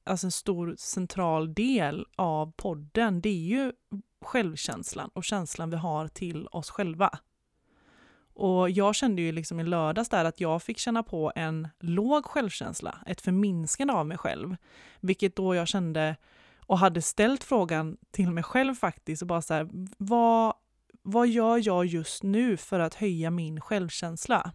alltså 0.03 0.27
en 0.27 0.31
stor 0.31 0.75
central 0.77 1.53
del 1.53 2.05
av 2.15 2.51
podden. 2.51 3.21
Det 3.21 3.29
är 3.29 3.33
ju 3.33 3.71
självkänslan 4.21 5.09
och 5.13 5.23
känslan 5.23 5.69
vi 5.69 5.75
har 5.75 6.07
till 6.07 6.47
oss 6.47 6.69
själva. 6.69 7.19
Och 8.35 8.69
jag 8.69 8.95
kände 8.95 9.21
ju 9.21 9.31
liksom 9.31 9.59
i 9.59 9.63
lördags 9.63 10.09
där 10.09 10.25
att 10.25 10.39
jag 10.39 10.63
fick 10.63 10.77
känna 10.77 11.03
på 11.03 11.31
en 11.35 11.67
låg 11.79 12.25
självkänsla, 12.25 12.97
ett 13.05 13.21
förminskande 13.21 13.93
av 13.93 14.07
mig 14.07 14.17
själv. 14.17 14.55
Vilket 14.99 15.35
då 15.35 15.55
jag 15.55 15.67
kände 15.67 16.15
och 16.59 16.79
hade 16.79 17.01
ställt 17.01 17.43
frågan 17.43 17.97
till 18.11 18.31
mig 18.31 18.43
själv 18.43 18.75
faktiskt 18.75 19.21
och 19.21 19.27
bara 19.27 19.41
så 19.41 19.53
här, 19.53 19.69
vad, 19.97 20.53
vad 21.01 21.27
gör 21.27 21.67
jag 21.67 21.85
just 21.85 22.23
nu 22.23 22.57
för 22.57 22.79
att 22.79 22.93
höja 22.93 23.31
min 23.31 23.61
självkänsla? 23.61 24.51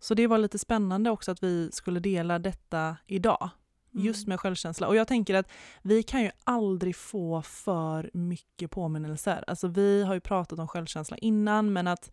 Så 0.00 0.14
det 0.14 0.26
var 0.26 0.38
lite 0.38 0.58
spännande 0.58 1.10
också 1.10 1.30
att 1.30 1.42
vi 1.42 1.70
skulle 1.72 2.00
dela 2.00 2.38
detta 2.38 2.96
idag. 3.06 3.50
Mm. 3.94 4.06
Just 4.06 4.26
med 4.26 4.40
självkänsla. 4.40 4.88
Och 4.88 4.96
jag 4.96 5.08
tänker 5.08 5.34
att 5.34 5.50
vi 5.82 6.02
kan 6.02 6.22
ju 6.22 6.30
aldrig 6.44 6.96
få 6.96 7.42
för 7.42 8.10
mycket 8.14 8.70
påminnelser. 8.70 9.44
Alltså 9.46 9.68
vi 9.68 10.02
har 10.02 10.14
ju 10.14 10.20
pratat 10.20 10.58
om 10.58 10.68
självkänsla 10.68 11.16
innan 11.16 11.72
men 11.72 11.86
att 11.86 12.12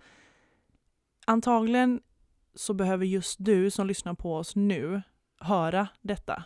antagligen 1.26 2.02
så 2.56 2.74
behöver 2.74 3.06
just 3.06 3.36
du 3.40 3.72
som 3.72 3.88
lyssnar 3.88 4.14
på 4.14 4.36
oss 4.36 4.56
nu 4.56 5.02
höra 5.40 5.88
detta. 6.02 6.44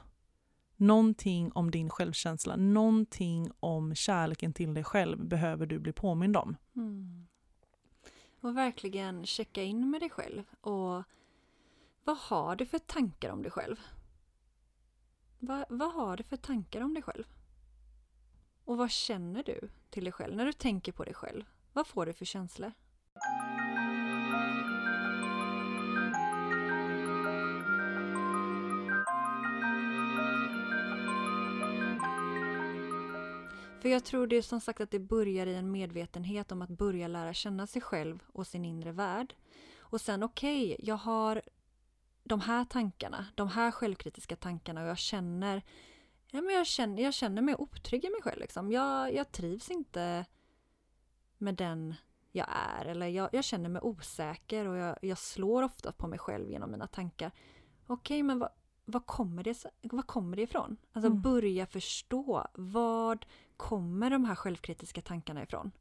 Någonting 0.75 1.51
om 1.51 1.71
din 1.71 1.89
självkänsla, 1.89 2.55
någonting 2.55 3.51
om 3.59 3.95
kärleken 3.95 4.53
till 4.53 4.73
dig 4.73 4.83
själv 4.83 5.25
behöver 5.25 5.65
du 5.65 5.79
bli 5.79 5.93
påmind 5.93 6.37
om. 6.37 6.55
Mm. 6.75 7.27
Och 8.41 8.57
verkligen 8.57 9.25
checka 9.25 9.63
in 9.63 9.89
med 9.89 10.01
dig 10.01 10.09
själv. 10.09 10.43
Och 10.61 11.03
vad 12.03 12.17
har 12.17 12.55
du 12.55 12.65
för 12.65 12.79
tankar 12.79 13.29
om 13.29 13.41
dig 13.41 13.51
själv? 13.51 13.75
Vad, 15.45 15.65
vad 15.69 15.93
har 15.93 16.17
du 16.17 16.23
för 16.23 16.37
tankar 16.37 16.81
om 16.81 16.93
dig 16.93 17.03
själv? 17.03 17.23
Och 18.65 18.77
vad 18.77 18.91
känner 18.91 19.43
du 19.43 19.69
till 19.89 20.03
dig 20.03 20.13
själv? 20.13 20.35
När 20.35 20.45
du 20.45 20.53
tänker 20.53 20.91
på 20.91 21.03
dig 21.03 21.13
själv, 21.13 21.43
vad 21.73 21.87
får 21.87 22.05
du 22.05 22.13
för 22.13 22.25
känslor? 22.25 22.71
För 33.81 33.89
jag 33.89 34.03
tror 34.03 34.27
det 34.27 34.35
är 34.35 34.41
som 34.41 34.61
sagt 34.61 34.81
att 34.81 34.91
det 34.91 34.99
börjar 34.99 35.47
i 35.47 35.55
en 35.55 35.71
medvetenhet 35.71 36.51
om 36.51 36.61
att 36.61 36.69
börja 36.69 37.07
lära 37.07 37.33
känna 37.33 37.67
sig 37.67 37.81
själv 37.81 38.23
och 38.33 38.47
sin 38.47 38.65
inre 38.65 38.91
värld. 38.91 39.35
Och 39.79 40.01
sen 40.01 40.23
okej, 40.23 40.73
okay, 40.73 40.85
jag 40.87 40.97
har 40.97 41.41
de 42.23 42.39
här 42.39 42.65
tankarna, 42.65 43.25
de 43.35 43.47
här 43.47 43.71
självkritiska 43.71 44.35
tankarna 44.35 44.81
och 44.81 44.87
jag 44.87 44.97
känner, 44.97 45.61
ja, 46.31 46.41
men 46.41 46.55
jag 46.55 46.67
känner, 46.67 47.03
jag 47.03 47.13
känner 47.13 47.41
mig 47.41 47.55
otrygg 47.55 48.05
i 48.05 48.09
mig 48.09 48.21
själv. 48.21 48.39
Liksom. 48.39 48.71
Jag, 48.71 49.13
jag 49.13 49.31
trivs 49.31 49.71
inte 49.71 50.25
med 51.37 51.55
den 51.55 51.95
jag 52.31 52.47
är 52.49 52.85
eller 52.85 53.07
jag, 53.07 53.29
jag 53.31 53.43
känner 53.43 53.69
mig 53.69 53.81
osäker 53.81 54.67
och 54.67 54.77
jag, 54.77 54.97
jag, 55.01 55.17
slår 55.17 55.63
ofta 55.63 55.91
på 55.91 56.07
mig 56.07 56.19
själv 56.19 56.49
genom 56.49 56.71
mina 56.71 56.87
tankar. 56.87 57.31
Okej, 57.87 58.15
okay, 58.15 58.23
men 58.23 58.39
vad, 58.39 58.49
vad, 58.85 59.05
kommer 59.05 59.43
det, 59.43 59.65
vad 59.81 60.07
kommer 60.07 60.37
det 60.37 60.41
ifrån? 60.41 60.77
Alltså 60.91 61.09
mm. 61.09 61.21
börja 61.21 61.65
förstå 61.65 62.47
vad 62.53 63.25
kommer 63.57 64.09
de 64.09 64.25
här 64.25 64.35
självkritiska 64.35 65.01
tankarna 65.01 65.43
ifrån? 65.43 65.71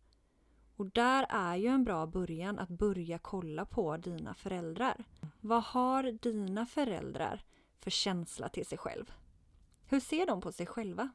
Och 0.76 0.86
där 0.86 1.26
är 1.28 1.56
ju 1.56 1.68
en 1.68 1.84
bra 1.84 2.06
början 2.06 2.58
att 2.58 2.68
börja 2.68 3.18
kolla 3.18 3.64
på 3.64 3.96
dina 3.96 4.34
föräldrar. 4.34 5.04
Vad 5.40 5.62
har 5.62 6.02
dina 6.02 6.66
föräldrar 6.66 7.44
för 7.80 7.90
känsla 7.90 8.48
till 8.48 8.66
sig 8.66 8.78
själv? 8.78 9.12
Hur 9.86 10.00
ser 10.00 10.26
de 10.26 10.40
på 10.40 10.52
sig 10.52 10.66
själva? 10.66 11.10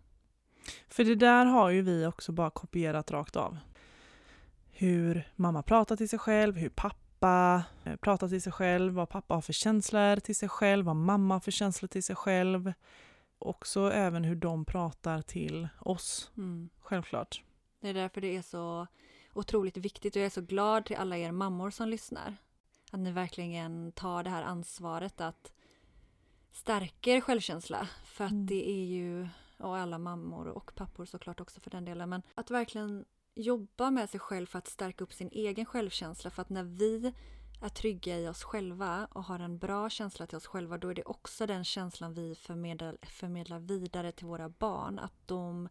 För 0.88 1.04
det 1.04 1.16
där 1.16 1.46
har 1.46 1.70
ju 1.70 1.82
vi 1.82 2.06
också 2.06 2.32
bara 2.32 2.50
kopierat 2.50 3.12
rakt 3.12 3.36
av. 3.36 3.58
Hur 4.72 5.32
mamma 5.36 5.64
pratar 5.64 5.96
till 5.96 6.10
sig 6.10 6.20
själv, 6.20 6.56
hur 6.56 6.70
pappa 6.70 7.64
eh, 7.84 7.96
pratar 7.96 8.28
till 8.28 8.42
sig 8.42 8.52
själv, 8.52 8.94
vad 8.94 9.10
pappa 9.10 9.34
har 9.34 9.42
för 9.42 9.54
känslor 9.54 10.16
till 10.16 10.36
sig 10.36 10.50
själv, 10.50 10.86
vad 10.86 10.96
mamma 10.96 11.36
har 11.36 11.40
för 11.40 11.52
känslor 11.52 11.88
till 11.88 12.04
sig 12.04 12.16
själv. 12.16 12.74
Också 13.40 13.92
även 13.92 14.24
hur 14.24 14.36
de 14.36 14.66
pratar 14.66 15.22
till 15.22 15.68
oss, 15.80 16.32
mm. 16.38 16.70
självklart. 16.80 17.44
Det 17.82 17.90
är 17.90 17.94
därför 17.94 18.22
det 18.22 18.38
är 18.38 18.42
så 18.42 18.88
otroligt 19.38 19.78
viktigt 19.78 20.16
och 20.16 20.20
jag 20.20 20.26
är 20.26 20.30
så 20.30 20.42
glad 20.42 20.86
till 20.86 20.96
alla 20.96 21.18
er 21.18 21.32
mammor 21.32 21.70
som 21.70 21.90
lyssnar. 21.90 22.38
Att 22.92 23.00
ni 23.00 23.12
verkligen 23.12 23.92
tar 23.92 24.24
det 24.24 24.30
här 24.30 24.44
ansvaret 24.44 25.22
att 25.22 25.52
stärka 26.52 27.12
er 27.12 27.22
självkänsla. 27.22 27.88
För 28.06 28.26
att 28.26 28.32
mm. 28.32 28.46
det 28.46 28.70
är 28.70 28.86
ju, 28.86 29.28
och 29.58 29.78
alla 29.78 29.98
mammor 29.98 30.48
och 30.48 30.76
pappor 30.76 31.06
såklart 31.06 31.40
också 31.40 31.60
för 31.60 31.70
den 31.70 31.86
delen, 31.86 32.10
men 32.10 32.22
att 32.36 32.52
verkligen 32.52 33.06
jobba 33.36 33.92
med 33.92 34.10
sig 34.10 34.20
själv 34.20 34.46
för 34.46 34.58
att 34.60 34.68
stärka 34.68 35.04
upp 35.04 35.14
sin 35.14 35.30
egen 35.32 35.66
självkänsla. 35.66 36.30
För 36.32 36.42
att 36.42 36.50
när 36.50 36.64
vi 36.64 37.14
är 37.62 37.70
trygga 37.70 38.20
i 38.20 38.28
oss 38.28 38.44
själva 38.44 39.08
och 39.12 39.24
har 39.24 39.40
en 39.40 39.58
bra 39.58 39.90
känsla 39.90 40.28
till 40.28 40.38
oss 40.38 40.48
själva, 40.48 40.78
då 40.78 40.88
är 40.90 40.96
det 40.96 41.04
också 41.04 41.46
den 41.46 41.64
känslan 41.64 42.14
vi 42.14 42.36
förmedlar, 42.36 42.98
förmedlar 43.02 43.60
vidare 43.60 44.12
till 44.12 44.26
våra 44.26 44.50
barn. 44.50 45.00
Att 45.00 45.14
de 45.26 45.70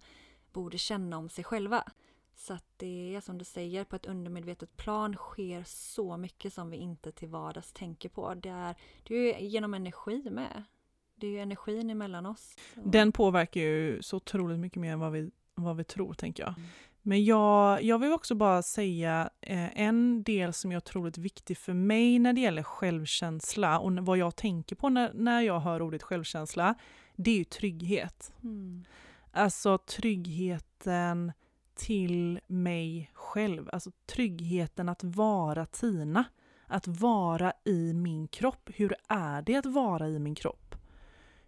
borde 0.53 0.79
känna 0.79 1.19
om 1.19 1.29
sig 1.29 1.45
själva. 1.45 1.85
Så 2.37 2.53
att 2.53 2.65
det 2.77 3.15
är 3.15 3.21
som 3.21 3.39
du 3.39 3.45
säger, 3.45 3.85
på 3.85 3.97
ett 3.97 4.07
undermedvetet 4.07 4.77
plan 4.77 5.15
sker 5.15 5.63
så 5.67 6.17
mycket 6.17 6.53
som 6.53 6.71
vi 6.71 6.77
inte 6.77 7.13
till 7.13 7.29
vardags 7.29 7.73
tänker 7.73 8.09
på. 8.09 8.35
Det 8.35 8.49
är, 8.49 8.75
det 9.03 9.15
är 9.15 9.39
genom 9.39 9.75
energi 9.75 10.31
med. 10.31 10.63
Det 11.15 11.27
är 11.27 11.31
ju 11.31 11.39
energin 11.39 11.91
emellan 11.91 12.27
oss. 12.27 12.57
Den 12.75 13.13
påverkar 13.13 13.61
ju 13.61 14.03
så 14.03 14.17
otroligt 14.17 14.59
mycket 14.59 14.81
mer 14.81 14.93
än 14.93 15.01
vad 15.01 15.13
vi, 15.13 15.31
vad 15.55 15.77
vi 15.77 15.85
tror, 15.85 16.15
tänker 16.15 16.43
jag. 16.43 16.55
Mm. 16.59 16.69
Men 17.03 17.25
jag, 17.25 17.83
jag 17.83 17.99
vill 17.99 18.13
också 18.13 18.35
bara 18.35 18.63
säga 18.63 19.31
eh, 19.41 19.81
en 19.81 20.23
del 20.23 20.53
som 20.53 20.73
är 20.73 20.77
otroligt 20.77 21.19
viktig 21.19 21.59
för 21.59 21.73
mig 21.73 22.19
när 22.19 22.33
det 22.33 22.41
gäller 22.41 22.63
självkänsla 22.63 23.79
och 23.79 23.93
vad 23.93 24.19
jag 24.19 24.37
tänker 24.37 24.77
på 24.77 24.89
när, 24.89 25.13
när 25.15 25.41
jag 25.41 25.61
hör 25.61 25.83
ordet 25.83 26.03
självkänsla, 26.03 26.75
det 27.17 27.31
är 27.31 27.37
ju 27.37 27.45
trygghet. 27.45 28.33
Mm. 28.43 28.85
Alltså 29.33 29.79
tryggheten 29.79 31.33
till 31.77 32.41
mig 32.47 33.11
själv. 33.15 33.69
Alltså 33.73 33.91
tryggheten 34.07 34.89
att 34.89 35.05
vara 35.05 35.67
Tina. 35.67 36.25
Att 36.67 36.87
vara 36.87 37.53
i 37.65 37.93
min 37.93 38.29
kropp. 38.29 38.71
Hur 38.75 38.95
är 39.09 39.43
det 39.43 39.57
att 39.57 39.67
vara 39.67 40.09
i 40.09 40.19
min 40.19 40.35
kropp? 40.35 40.75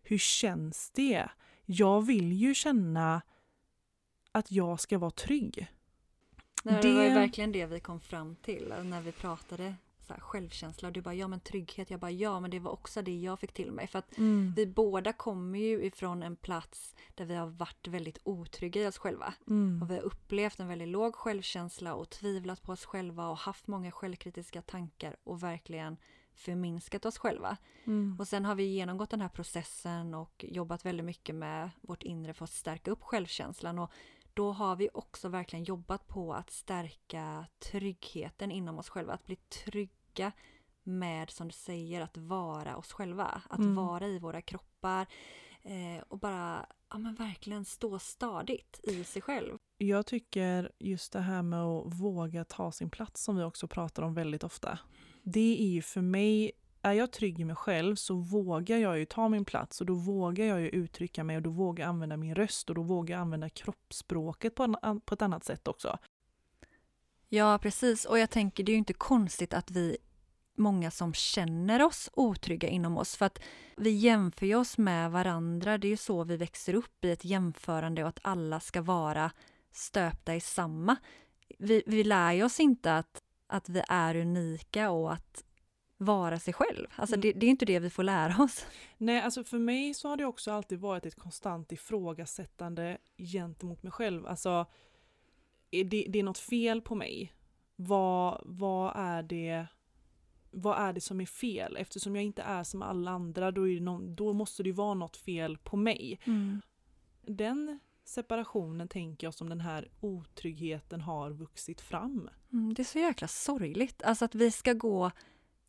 Hur 0.03 0.19
känns 0.19 0.91
det? 0.91 1.29
Jag 1.65 2.07
vill 2.07 2.33
ju 2.33 2.55
känna 2.55 3.23
att 4.33 4.53
jag 4.53 4.81
ska 4.81 4.99
vara 4.99 5.11
trygg. 5.11 5.69
Det, 6.63 6.83
det 6.83 6.93
var 6.93 7.03
ju 7.03 7.15
verkligen 7.15 7.53
det 7.53 7.67
vi 7.67 7.81
kom 7.81 8.01
fram 8.01 8.37
till 8.37 8.75
när 8.83 9.01
vi 9.01 9.13
pratade 9.13 9.75
så 10.09 10.15
här, 10.15 10.21
självkänsla 10.21 10.89
och 10.89 10.93
du 10.93 11.03
bara 11.03 11.15
ja 11.15 11.29
men 11.29 11.41
trygghet. 11.41 11.91
Jag 11.91 12.01
bara 12.01 12.11
ja 12.11 12.41
men 12.41 12.51
det 12.51 12.59
var 12.59 12.71
också 12.71 13.03
det 13.03 13.19
jag 13.19 13.41
fick 13.41 13.53
till 13.53 13.73
mig. 13.73 13.87
För 13.87 13.99
att 13.99 14.19
mm. 14.19 14.53
vi 14.57 14.67
båda 14.67 15.13
kommer 15.13 15.59
ju 15.59 15.85
ifrån 15.85 16.23
en 16.23 16.37
plats 16.37 16.95
där 17.15 17.25
vi 17.25 17.35
har 17.35 17.47
varit 17.47 17.89
väldigt 17.89 18.19
otrygga 18.25 18.83
i 18.83 18.87
oss 18.87 18.99
själva. 18.99 19.35
Mm. 19.47 19.83
Och 19.83 19.91
vi 19.91 19.95
har 19.95 20.03
upplevt 20.03 20.61
en 20.61 20.69
väldigt 20.69 20.89
låg 20.89 21.15
självkänsla 21.15 21.95
och 21.95 22.11
tvivlat 22.11 22.63
på 22.63 22.73
oss 22.73 22.85
själva 22.85 23.29
och 23.29 23.39
haft 23.39 23.67
många 23.67 23.91
självkritiska 23.91 24.63
tankar 24.63 25.17
och 25.25 25.43
verkligen 25.43 25.97
förminskat 26.35 27.05
oss 27.05 27.19
själva. 27.19 27.57
Mm. 27.85 28.17
Och 28.19 28.29
sen 28.29 28.45
har 28.45 28.55
vi 28.55 28.65
genomgått 28.65 29.11
den 29.11 29.21
här 29.21 29.29
processen 29.29 30.15
och 30.15 30.45
jobbat 30.49 30.85
väldigt 30.85 31.07
mycket 31.07 31.35
med 31.35 31.71
vårt 31.81 32.03
inre 32.03 32.35
för 32.35 32.45
att 32.45 32.51
stärka 32.51 32.91
upp 32.91 33.03
självkänslan. 33.03 33.79
Och 33.79 33.93
då 34.39 34.53
har 34.53 34.77
vi 34.77 34.89
också 34.95 35.29
verkligen 35.29 35.65
jobbat 35.65 36.09
på 36.09 36.35
att 36.35 36.51
stärka 36.51 37.47
tryggheten 37.59 38.51
inom 38.51 38.79
oss 38.79 38.89
själva. 38.89 39.13
Att 39.13 39.27
bli 39.27 39.39
trygga 40.15 40.33
med, 40.83 41.31
som 41.31 41.49
du 41.49 41.53
säger, 41.53 42.01
att 42.01 42.17
vara 42.17 42.77
oss 42.77 42.93
själva. 42.93 43.43
Att 43.51 43.59
mm. 43.59 43.75
vara 43.75 44.07
i 44.07 44.19
våra 44.19 44.43
kroppar 44.43 45.07
eh, 45.63 46.03
och 46.09 46.19
bara 46.19 46.67
ja, 46.91 46.99
men 46.99 47.15
verkligen 47.15 47.65
stå 47.65 47.99
stadigt 47.99 48.81
i 48.83 49.05
sig 49.05 49.23
själv. 49.23 49.59
Jag 49.79 50.07
tycker 50.07 50.73
just 50.79 51.13
det 51.13 51.21
här 51.21 51.43
med 51.43 51.63
att 51.63 52.01
våga 52.01 52.45
ta 52.45 52.73
sin 52.73 52.91
plats 52.91 53.25
som 53.25 53.37
vi 53.37 53.43
också 53.43 53.69
pratar 53.69 54.03
om 54.03 54.15
väldigt 54.15 54.45
ofta. 54.45 54.79
Det 55.23 55.63
är 55.63 55.69
ju 55.69 55.83
för 55.83 56.01
mig 56.01 56.53
är 56.83 56.93
jag 56.93 57.13
trygg 57.13 57.41
i 57.41 57.45
mig 57.45 57.57
själv 57.57 57.97
så 57.97 58.15
vågar 58.15 58.79
jag 58.79 58.99
ju 58.99 59.05
ta 59.05 59.29
min 59.29 59.45
plats 59.45 59.81
och 59.81 59.87
då 59.87 59.95
vågar 59.95 60.45
jag 60.45 60.61
ju 60.61 60.69
uttrycka 60.69 61.25
mig 61.25 61.37
och 61.37 61.43
då 61.43 61.51
vågar 61.51 61.85
jag 61.85 61.89
använda 61.89 62.17
min 62.17 62.35
röst 62.35 62.69
och 62.69 62.75
då 62.75 62.83
vågar 62.83 63.15
jag 63.15 63.23
använda 63.23 63.49
kroppsspråket 63.49 64.55
på, 64.55 64.77
en, 64.83 65.01
på 65.01 65.15
ett 65.15 65.23
annat 65.23 65.45
sätt 65.45 65.69
också. 65.69 65.99
Ja, 67.29 67.59
precis. 67.63 68.05
Och 68.05 68.19
jag 68.19 68.31
tänker 68.31 68.65
det 68.65 68.73
är 68.73 68.75
ju 68.75 68.79
inte 68.79 68.93
konstigt 68.93 69.55
att 69.55 69.71
vi 69.71 69.97
många 70.59 70.91
som 70.91 71.15
känner 71.15 71.83
oss 71.83 72.11
otrygga 72.13 72.69
inom 72.69 72.99
oss 72.99 73.17
för 73.17 73.27
att 73.27 73.39
vi 73.77 73.91
jämför 73.91 74.57
oss 74.57 74.79
med 74.79 75.11
varandra. 75.11 75.79
Det 75.79 75.87
är 75.87 75.91
ju 75.91 75.97
så 75.97 76.25
vi 76.25 76.37
växer 76.37 76.75
upp 76.75 77.05
i 77.05 77.11
ett 77.11 77.25
jämförande 77.25 78.03
och 78.03 78.09
att 78.09 78.21
alla 78.23 78.61
ska 78.61 78.83
vara 78.83 79.31
stöpta 79.73 80.35
i 80.35 80.41
samma. 80.41 80.97
Vi, 81.59 81.83
vi 81.87 82.05
lär 82.05 82.45
oss 82.45 82.61
inte 82.61 82.97
att, 82.97 83.23
att 83.47 83.69
vi 83.69 83.83
är 83.89 84.17
unika 84.17 84.91
och 84.91 85.13
att 85.13 85.45
vara 85.97 86.39
sig 86.39 86.55
själv. 86.55 86.87
Alltså 86.95 87.15
mm. 87.15 87.21
det, 87.21 87.33
det, 87.33 87.47
är 87.47 87.51
inte 87.51 87.65
det 87.65 87.79
vi 87.79 87.91
får 87.91 88.03
lära 88.03 88.43
oss. 88.43 88.67
Nej, 88.99 89.21
alltså 89.21 89.45
för 89.45 89.59
mig 89.59 89.95
så 89.95 90.09
har 90.09 90.17
det 90.17 90.25
också 90.25 90.53
alltid 90.53 90.81
varit 90.81 91.07
ett 91.07 91.21
konstant 91.21 91.73
ifrågasättande 91.73 92.99
gentemot 93.17 93.83
mig 93.83 93.93
själv. 93.93 94.27
Alltså, 94.27 94.67
det, 95.71 96.07
det 96.09 96.19
är 96.19 96.23
något 96.23 96.39
fel 96.39 96.83
på 96.83 96.95
mig. 96.95 97.35
Vad, 97.77 98.43
vad, 98.45 98.93
är 98.97 99.23
det, 99.23 99.67
vad 100.51 100.79
är 100.79 100.93
det 100.93 101.01
som 101.01 101.21
är 101.21 101.27
fel? 101.27 101.77
Eftersom 101.77 102.17
jag 102.17 102.25
inte 102.25 102.43
är 102.43 102.65
som 102.65 102.83
alla 102.83 103.11
andra 103.11 103.51
då, 103.51 103.61
någon, 103.61 104.15
då 104.15 104.33
måste 104.33 104.63
det 104.63 104.69
ju 104.69 104.75
vara 104.75 104.95
något 104.95 105.17
fel 105.17 105.59
på 105.59 105.77
mig. 105.77 106.21
Mm. 106.25 106.61
Den 107.23 107.79
separationen 108.05 108.89
tänker 108.89 109.27
jag 109.27 109.35
som 109.35 109.49
den 109.49 109.61
här 109.61 109.91
otryggheten 110.01 111.01
har 111.01 111.31
vuxit 111.31 111.81
fram. 111.81 112.31
Mm, 112.53 112.75
det 112.75 112.83
är 112.83 112.85
så 112.85 112.99
jäkla 112.99 113.29
sorgligt. 113.29 114.03
Alltså 114.03 114.25
att 114.25 114.35
vi 114.35 114.51
ska 114.51 114.73
gå 114.73 115.11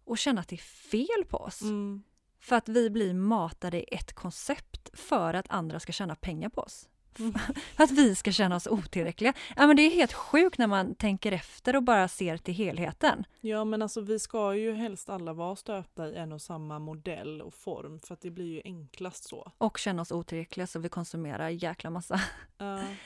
och 0.04 0.18
känna 0.18 0.42
att 0.42 0.48
det 0.48 0.56
är 0.56 0.90
fel 0.90 1.26
på 1.30 1.38
oss. 1.38 1.62
Mm. 1.62 2.04
För 2.40 2.56
att 2.56 2.70
vi 2.70 2.90
blir 2.90 3.14
matade 3.14 3.80
i 3.80 3.96
ett 3.96 4.14
koncept 4.14 4.90
för 4.94 5.34
att 5.34 5.50
andra 5.50 5.80
ska 5.80 5.92
tjäna 5.92 6.16
pengar 6.16 6.50
på 6.50 6.62
oss. 6.62 6.90
Att 7.76 7.92
vi 7.92 8.16
ska 8.16 8.32
känna 8.32 8.56
oss 8.56 8.68
otillräckliga. 8.68 9.34
Ja, 9.56 9.68
men 9.68 9.76
det 9.76 9.82
är 9.82 9.90
helt 9.90 10.14
sjukt 10.14 10.58
när 10.58 10.68
man 10.68 10.96
tänker 10.96 11.32
efter 11.32 11.76
och 11.76 11.84
bara 11.84 12.08
ser 12.08 12.38
till 12.38 12.54
helheten. 12.54 13.26
Ja 13.42 13.66
men 13.66 13.82
alltså 13.82 14.02
vi 14.02 14.20
ska 14.20 14.56
ju 14.56 14.74
helst 14.74 15.10
alla 15.10 15.34
vara 15.34 15.56
stöpta 15.56 16.10
i 16.10 16.16
en 16.16 16.32
och 16.32 16.42
samma 16.42 16.80
modell 16.80 17.42
och 17.42 17.54
form 17.54 18.00
för 18.00 18.14
att 18.14 18.22
det 18.22 18.30
blir 18.30 18.46
ju 18.46 18.62
enklast 18.66 19.24
så. 19.24 19.52
Och 19.58 19.78
känna 19.78 20.02
oss 20.02 20.12
otillräckliga 20.12 20.68
så 20.68 20.80
vi 20.80 20.90
konsumerar 20.90 21.50
jäkla 21.50 21.90
massa. 21.90 22.22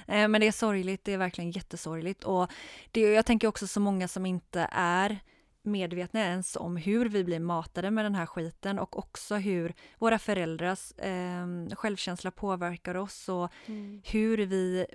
Eh, 0.08 0.28
Men 0.28 0.42
det 0.42 0.48
är 0.48 0.52
sorgligt, 0.52 1.06
det 1.06 1.14
är 1.14 1.18
verkligen 1.18 1.52
jättesorgligt. 1.52 2.24
Och 2.24 2.52
det, 2.92 3.00
jag 3.02 3.26
tänker 3.26 3.48
också 3.48 3.68
så 3.68 3.80
många 3.80 4.08
som 4.08 4.26
inte 4.26 4.68
är 4.72 5.20
medvetna 5.64 6.20
ens 6.20 6.56
om 6.56 6.78
hur 6.78 7.10
vi 7.10 7.24
blir 7.24 7.40
matade 7.40 7.92
med 7.92 8.06
den 8.06 8.16
här 8.16 8.26
skiten 8.26 8.80
och 8.80 8.98
också 8.98 9.36
hur 9.36 9.74
våra 9.98 10.20
föräldrars 10.20 10.92
eh, 10.92 11.76
självkänsla 11.76 12.32
påverkar 12.32 12.96
oss 12.96 13.30
och 13.30 13.52
Mm. 13.66 14.02
hur 14.06 14.38
vi, 14.38 14.86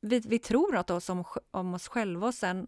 vi, 0.00 0.20
vi 0.20 0.38
tror 0.38 0.72
något 0.72 0.90
oss 0.90 1.10
om, 1.10 1.24
om 1.50 1.74
oss 1.74 1.88
själva 1.88 2.26
och 2.26 2.34
sen 2.34 2.66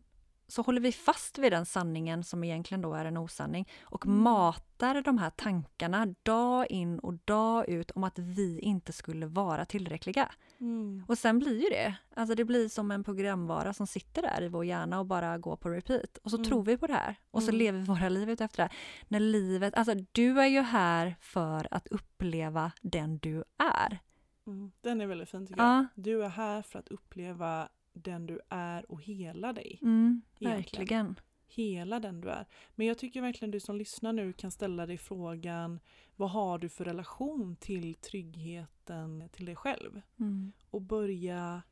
så 0.48 0.62
håller 0.62 0.80
vi 0.80 0.92
fast 0.92 1.38
vid 1.38 1.52
den 1.52 1.66
sanningen 1.66 2.24
som 2.24 2.44
egentligen 2.44 2.82
då 2.82 2.94
är 2.94 3.04
en 3.04 3.16
osanning 3.16 3.68
och 3.82 4.06
Mm. 4.06 4.22
matar 4.22 5.02
de 5.02 5.18
här 5.18 5.30
tankarna 5.30 6.14
dag 6.22 6.66
in 6.70 6.98
och 6.98 7.14
dag 7.14 7.68
ut 7.68 7.90
om 7.90 8.04
att 8.04 8.18
vi 8.18 8.58
inte 8.60 8.92
skulle 8.92 9.26
vara 9.26 9.64
tillräckliga. 9.64 10.32
Mm. 10.60 11.04
Och 11.08 11.18
sen 11.18 11.38
blir 11.38 11.62
ju 11.62 11.68
det, 11.68 11.94
alltså 12.16 12.34
det 12.34 12.44
blir 12.44 12.68
som 12.68 12.90
en 12.90 13.04
programvara 13.04 13.72
som 13.74 13.86
sitter 13.86 14.22
där 14.22 14.42
i 14.42 14.48
vår 14.48 14.64
hjärna 14.64 14.98
och 15.00 15.06
bara 15.06 15.38
går 15.38 15.56
på 15.56 15.68
repeat. 15.68 16.18
Och 16.22 16.30
så 16.30 16.36
Mm. 16.36 16.48
tror 16.48 16.62
vi 16.64 16.76
på 16.78 16.86
det 16.86 16.92
här 16.92 17.16
och 17.30 17.42
så 17.42 17.48
Mm. 17.48 17.58
lever 17.58 17.78
vi 17.78 17.84
våra 17.84 18.08
liv 18.08 18.30
ut 18.30 18.40
efter 18.40 18.56
det 18.56 18.62
här. 18.62 18.72
När 19.08 19.20
livet, 19.20 19.74
alltså 19.74 19.94
du 20.12 20.40
är 20.40 20.46
ju 20.46 20.60
här 20.60 21.16
för 21.20 21.68
att 21.70 21.86
uppleva 21.86 22.72
den 22.82 23.18
du 23.18 23.44
är. 23.58 23.98
Mm. 24.46 24.70
Den 24.80 25.00
är 25.00 25.06
väldigt 25.06 25.30
fin 25.30 25.46
tycker 25.46 25.60
jag. 25.62 25.68
Ja, 25.70 25.86
Du 25.94 26.24
är 26.24 26.28
här 26.28 26.62
för 26.62 26.78
att 26.78 26.88
uppleva 26.88 27.68
den 27.98 28.26
du 28.26 28.40
är 28.48 28.90
och 28.90 29.02
hela 29.02 29.52
dig. 29.52 29.78
mm, 29.82 30.22
verkligen. 30.40 31.20
Hela 31.46 32.00
den 32.00 32.20
du 32.20 32.28
är. 32.28 32.46
Men 32.74 32.86
jag 32.86 32.98
tycker 32.98 33.20
verkligen 33.20 33.50
du 33.50 33.60
som 33.60 33.76
lyssnar 33.76 34.12
nu 34.12 34.32
kan 34.32 34.50
ställa 34.50 34.86
dig 34.86 34.98
frågan 34.98 35.80
vad 36.16 36.30
har 36.30 36.58
du 36.58 36.68
för 36.68 36.84
relation 36.84 37.56
till 37.56 37.94
tryggheten 37.94 39.28
till 39.32 39.46
dig 39.46 39.56
själv? 39.56 40.00
Mm. 40.20 40.52
Och 40.70 40.82
börja 40.82 41.62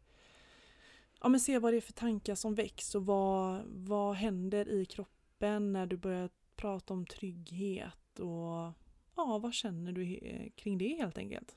ja, 1.20 1.28
men 1.28 1.40
se 1.40 1.58
vad 1.58 1.72
det 1.72 1.76
är 1.76 1.80
för 1.80 1.92
tankar 1.92 2.34
som 2.34 2.54
väcks 2.54 2.94
och 2.94 3.06
vad, 3.06 3.62
vad 3.66 4.14
händer 4.14 4.68
i 4.68 4.84
kroppen 4.84 5.72
när 5.72 5.86
du 5.86 5.96
börjar 5.96 6.30
prata 6.56 6.94
om 6.94 7.06
trygghet 7.06 8.18
och 8.18 8.72
ja, 9.16 9.38
vad 9.42 9.54
känner 9.54 9.92
du 9.92 10.20
kring 10.56 10.78
det 10.78 10.96
helt 10.98 11.18
enkelt? 11.18 11.56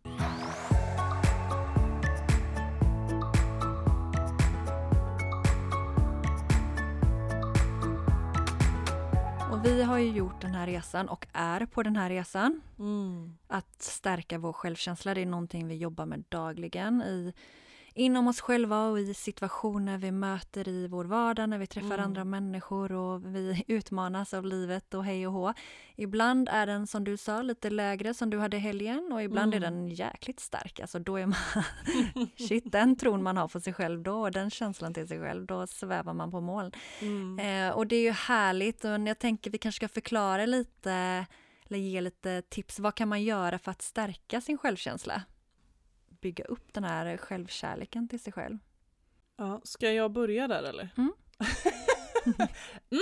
Har 9.89 9.97
ju 9.97 10.11
gjort 10.11 10.41
den 10.41 10.55
här 10.55 10.67
resan 10.67 11.09
och 11.09 11.27
är 11.33 11.65
på 11.65 11.83
den 11.83 11.95
här 11.95 12.09
resan. 12.09 12.61
Mm. 12.79 13.37
Att 13.47 13.81
stärka 13.81 14.37
vår 14.37 14.53
självkänsla, 14.53 15.13
det 15.13 15.21
är 15.21 15.25
någonting 15.25 15.67
vi 15.67 15.75
jobbar 15.75 16.05
med 16.05 16.23
dagligen 16.29 17.01
i, 17.01 17.33
inom 17.99 18.27
oss 18.27 18.41
själva 18.41 18.87
och 18.87 18.99
i 18.99 19.13
situationer 19.13 19.97
vi 19.97 20.11
möter 20.11 20.67
i 20.67 20.87
vår 20.87 21.05
vardag 21.05 21.49
när 21.49 21.57
vi 21.57 21.67
träffar 21.67 21.87
Mm. 21.93 21.99
andra 22.05 22.23
människor 22.23 22.91
och 22.91 23.35
vi 23.35 23.63
utmanas 23.67 24.33
av 24.33 24.45
livet 24.45 24.93
och 24.93 25.05
hej 25.05 25.27
och 25.27 25.33
hå. 25.33 25.53
Ibland 25.95 26.49
är 26.51 26.65
den 26.67 26.87
som 26.87 27.03
du 27.03 27.17
sa 27.17 27.41
lite 27.41 27.69
lägre 27.69 28.13
som 28.13 28.29
du 28.29 28.39
hade 28.39 28.57
helgen 28.57 29.09
och 29.13 29.23
ibland 29.23 29.53
är 29.53 29.57
Mm. 29.57 29.73
den 29.73 29.89
jäkligt 29.89 30.39
stark. 30.39 30.79
Alltså 30.79 30.99
då 30.99 31.17
är 31.17 31.25
man, 31.25 31.35
shit 32.47 32.71
den 32.71 32.95
tron 32.95 33.23
man 33.23 33.37
har 33.37 33.47
på 33.47 33.59
sig 33.59 33.73
själv 33.73 34.03
då 34.03 34.21
och 34.21 34.31
den 34.31 34.49
känslan 34.49 34.93
till 34.93 35.07
sig 35.07 35.19
själv, 35.19 35.45
då 35.45 35.67
svävar 35.67 36.13
man 36.13 36.31
på 36.31 36.41
moln. 36.41 36.71
Mm. 37.01 37.39
Eh, 37.69 37.75
och 37.77 37.87
det 37.87 37.95
är 37.95 38.01
ju 38.03 38.11
härligt 38.11 38.85
och 38.85 38.91
jag 38.91 39.19
tänker 39.19 39.51
vi 39.51 39.57
kanske 39.57 39.79
ska 39.79 39.93
förklara 39.93 40.45
lite 40.45 41.25
eller 41.65 41.79
ge 41.79 42.01
lite 42.01 42.41
tips. 42.41 42.79
Vad 42.79 42.95
kan 42.95 43.07
man 43.09 43.23
göra 43.23 43.59
för 43.59 43.71
att 43.71 43.81
stärka 43.81 44.41
sin 44.41 44.57
självkänsla? 44.57 45.21
Bygga 46.21 46.43
upp 46.43 46.73
den 46.73 46.83
här 46.83 47.17
självkärleken 47.17 48.07
till 48.07 48.19
sig 48.19 48.33
själv. 48.33 48.57
Ja, 49.35 49.61
ska 49.63 49.91
jag 49.91 50.11
börja 50.11 50.47
där 50.47 50.63
eller? 50.63 50.89
Mm. 50.97 51.13
mm. 52.89 53.01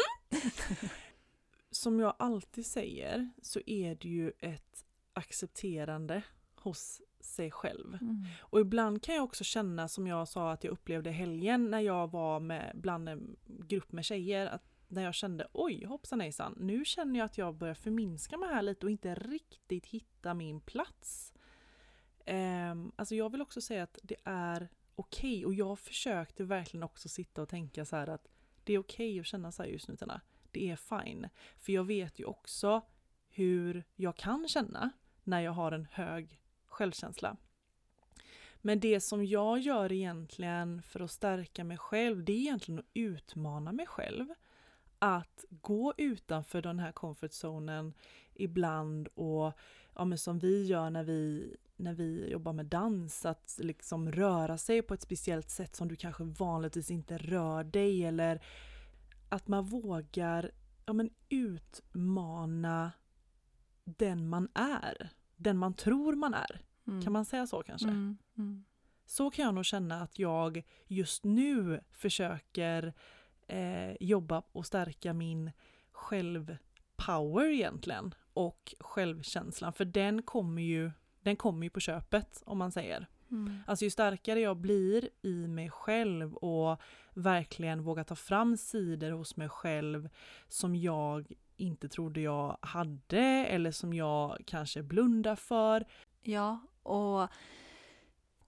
Som 1.72 2.00
jag 2.00 2.16
alltid 2.20 2.66
säger 2.66 3.30
så 3.42 3.60
är 3.66 3.96
det 3.96 4.10
ju 4.10 4.32
ett 4.40 4.86
accepterande 5.14 6.22
hos 6.56 7.02
sig 7.20 7.52
själv. 7.52 7.98
Och 8.40 8.60
ibland 8.60 9.04
kan 9.04 9.16
jag 9.16 9.24
också 9.24 9.44
känna 9.44 9.88
som 9.88 10.08
jag 10.08 10.28
sa 10.28 10.52
att 10.52 10.64
jag 10.64 10.72
upplevde 10.72 11.12
helgen 11.12 11.72
när 11.72 11.80
jag 11.80 12.12
var 12.12 12.40
med 12.40 12.72
bland 12.76 13.10
en 13.10 13.36
grupp 13.46 13.92
med 13.92 14.06
tjejer. 14.06 14.48
Att 14.48 14.64
när 14.88 15.04
jag 15.04 15.14
kände 15.14 15.48
oj 15.54 15.86
hoppsan 15.86 16.22
hejsan, 16.22 16.56
nu 16.60 16.86
känner 16.86 17.20
jag 17.20 17.26
att 17.26 17.38
jag 17.38 17.56
börjar 17.56 17.74
förminska 17.74 18.38
mig 18.38 18.50
här 18.50 18.62
lite 18.62 18.86
och 18.86 18.92
inte 18.92 19.16
riktigt 19.16 19.86
hitta 19.86 20.34
min 20.34 20.62
plats. 20.62 21.34
Um, 22.28 22.92
alltså 22.96 23.16
jag 23.16 23.32
vill 23.32 23.42
också 23.42 23.62
säga 23.62 23.84
att 23.84 24.00
det 24.04 24.16
är 24.24 24.70
okej 24.96 25.46
och 25.46 25.54
jag 25.54 25.80
försökte 25.80 26.44
verkligen 26.44 26.84
också 26.84 27.10
sitta 27.10 27.42
och 27.42 27.50
tänka 27.50 27.86
så 27.86 27.96
här 27.96 28.08
att 28.08 28.28
det 28.64 28.74
är 28.74 28.80
okej 28.80 29.20
att 29.20 29.26
känna 29.26 29.52
så 29.52 29.64
här 29.64 29.70
just 29.70 29.88
nu 29.88 29.96
Tina. 29.96 30.22
Det 30.52 30.72
är 30.72 30.76
fine. 30.76 31.30
För 31.58 31.74
jag 31.74 31.84
vet 31.84 32.20
ju 32.20 32.26
också 32.26 32.82
hur 33.30 33.84
jag 33.96 34.16
kan 34.16 34.48
känna 34.48 34.92
när 35.24 35.42
jag 35.42 35.52
har 35.52 35.72
en 35.72 35.88
hög 35.92 36.40
självkänsla. 36.66 37.38
Men 38.62 38.80
det 38.80 39.02
som 39.02 39.26
jag 39.26 39.60
gör 39.60 39.92
egentligen 39.92 40.82
för 40.82 41.00
att 41.00 41.12
stärka 41.12 41.64
mig 41.64 41.78
själv, 41.78 42.24
det 42.24 42.34
är 42.34 42.38
egentligen 42.38 42.80
att 42.80 42.86
utmana 42.94 43.72
mig 43.72 43.88
själv. 43.88 44.28
Att 45.00 45.46
gå 45.50 45.94
utanför 45.98 46.62
den 46.62 46.80
här 46.80 46.92
comfort 46.92 47.34
zonen 47.34 47.94
ibland 48.34 49.08
och 49.08 49.54
ja, 49.96 50.06
men 50.06 50.18
som 50.18 50.40
vi 50.40 50.66
gör 50.66 50.90
när 50.90 51.04
vi, 51.04 51.56
när 51.78 51.94
vi 51.94 52.30
jobbar 52.32 52.54
med 52.54 52.66
dans, 52.66 53.26
att 53.26 53.60
liksom 53.62 54.12
röra 54.12 54.58
sig 54.58 54.82
på 54.82 54.94
ett 54.94 55.02
speciellt 55.02 55.50
sätt 55.50 55.76
som 55.76 55.88
du 55.88 55.96
kanske 55.96 56.24
vanligtvis 56.24 56.92
inte 56.92 57.18
rör 57.18 57.64
dig 57.64 58.06
eller 58.06 58.42
att 59.30 59.48
man 59.48 59.64
vågar 59.66 60.52
ja, 60.86 60.94
men 60.94 61.10
utmana 61.30 62.92
den 63.84 64.30
man 64.30 64.50
är. 64.54 65.10
Den 65.36 65.58
man 65.58 65.74
tror 65.74 66.16
man 66.16 66.34
är. 66.34 66.62
Mm. 66.88 67.04
Kan 67.04 67.14
man 67.14 67.26
säga 67.26 67.48
så 67.48 67.64
kanske? 67.64 67.88
Mm. 67.88 68.18
Mm. 68.38 68.66
Så 69.06 69.32
kan 69.32 69.46
jag 69.46 69.54
nog 69.54 69.66
känna 69.66 70.02
att 70.02 70.20
jag 70.20 70.64
just 70.88 71.24
nu 71.24 71.82
försöker 71.92 72.94
eh, 73.48 73.92
jobba 74.00 74.44
och 74.52 74.66
stärka 74.66 75.14
min 75.14 75.52
självpower 75.92 77.46
egentligen 77.46 78.14
och 78.34 78.76
självkänslan. 78.80 79.74
För 79.74 79.86
den 79.86 80.22
kommer 80.22 80.62
ju, 80.62 80.92
den 81.28 81.36
kommer 81.36 81.64
ju 81.64 81.70
på 81.70 81.80
köpet 81.80 82.44
om 82.46 82.58
man 82.58 82.72
säger. 82.72 83.08
Mm. 83.32 83.60
Alltså 83.68 83.86
ju 83.86 83.92
starkare 83.92 84.40
jag 84.40 84.58
blir 84.58 85.10
i 85.22 85.48
mig 85.48 85.70
själv 85.70 86.34
och 86.36 86.82
verkligen 87.14 87.84
vågar 87.84 88.04
ta 88.04 88.16
fram 88.16 88.58
sidor 88.58 89.12
hos 89.12 89.38
mig 89.38 89.50
själv 89.50 90.10
som 90.48 90.76
jag 90.76 91.32
inte 91.58 91.90
trodde 91.90 92.22
jag 92.22 92.58
hade 92.62 93.22
eller 93.46 93.72
som 93.72 93.94
jag 93.94 94.44
kanske 94.46 94.84
blundar 94.84 95.36
för. 95.36 95.86
Ja, 96.22 96.60
och 96.84 97.28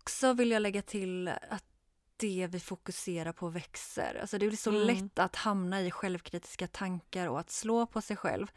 också 0.02 0.34
vill 0.34 0.52
jag 0.52 0.62
lägga 0.62 0.82
till 0.82 1.28
att 1.28 1.69
det 2.20 2.48
vi 2.52 2.60
fokuserar 2.60 3.32
på 3.32 3.48
växer. 3.50 4.18
Alltså 4.22 4.38
det 4.38 4.48
blir 4.48 4.58
så 4.58 4.70
Mm. 4.70 4.82
lätt 4.88 5.20
att 5.20 5.36
hamna 5.36 5.82
i 5.82 5.92
självkritiska 5.92 6.68
tankar 6.68 7.28
och 7.28 7.40
att 7.40 7.50
slå 7.50 7.86
på 7.86 8.02
sig 8.02 8.16
själv. 8.18 8.52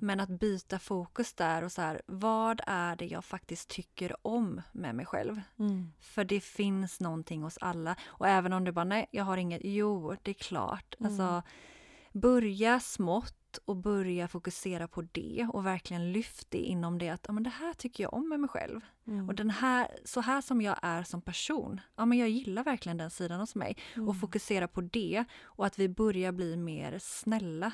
Men 0.00 0.20
att 0.20 0.28
byta 0.28 0.78
fokus 0.78 1.32
där 1.34 1.64
och 1.64 1.72
så 1.72 1.82
här, 1.82 2.02
vad 2.06 2.60
är 2.66 2.96
det 2.96 3.06
jag 3.06 3.24
faktiskt 3.24 3.68
tycker 3.68 4.16
om 4.26 4.62
med 4.72 4.94
mig 4.94 5.06
själv? 5.06 5.40
Mm. 5.58 5.92
För 6.00 6.24
det 6.24 6.40
finns 6.40 7.00
någonting 7.00 7.42
hos 7.42 7.58
alla. 7.60 7.96
Och 8.04 8.28
även 8.28 8.52
om 8.52 8.64
du 8.64 8.72
bara, 8.72 8.84
nej, 8.84 9.06
jag 9.10 9.24
har 9.24 9.36
inget, 9.36 9.60
jo, 9.64 10.16
det 10.22 10.30
är 10.30 10.34
klart. 10.34 10.94
Mm. 11.00 11.12
Alltså, 11.12 11.42
börja 12.12 12.80
smått 12.80 13.58
och 13.64 13.76
börja 13.76 14.28
fokusera 14.28 14.88
på 14.88 15.02
det 15.02 15.46
och 15.52 15.66
verkligen 15.66 16.12
lyft 16.12 16.50
det 16.50 16.58
inom 16.58 16.98
det 16.98 17.08
att 17.08 17.24
ja, 17.26 17.32
men 17.32 17.42
det 17.42 17.50
här 17.50 17.72
tycker 17.72 18.04
jag 18.04 18.14
om 18.14 18.28
med 18.28 18.40
mig 18.40 18.48
själv. 18.48 18.80
Mm. 19.06 19.28
Och 19.28 19.34
den 19.34 19.50
här, 19.50 19.88
så 20.04 20.20
här 20.20 20.40
som 20.40 20.62
jag 20.62 20.76
är 20.82 21.02
som 21.02 21.22
person, 21.22 21.80
ja 21.96 22.06
men 22.06 22.18
jag 22.18 22.28
gillar 22.28 22.64
verkligen 22.64 22.96
den 22.96 23.10
sidan 23.10 23.40
hos 23.40 23.54
mig. 23.54 23.76
Mm. 23.94 24.08
Och 24.08 24.16
fokusera 24.16 24.68
på 24.68 24.80
det 24.80 25.24
och 25.42 25.66
att 25.66 25.78
vi 25.78 25.88
börjar 25.88 26.32
bli 26.32 26.56
mer 26.56 26.98
snälla 26.98 27.72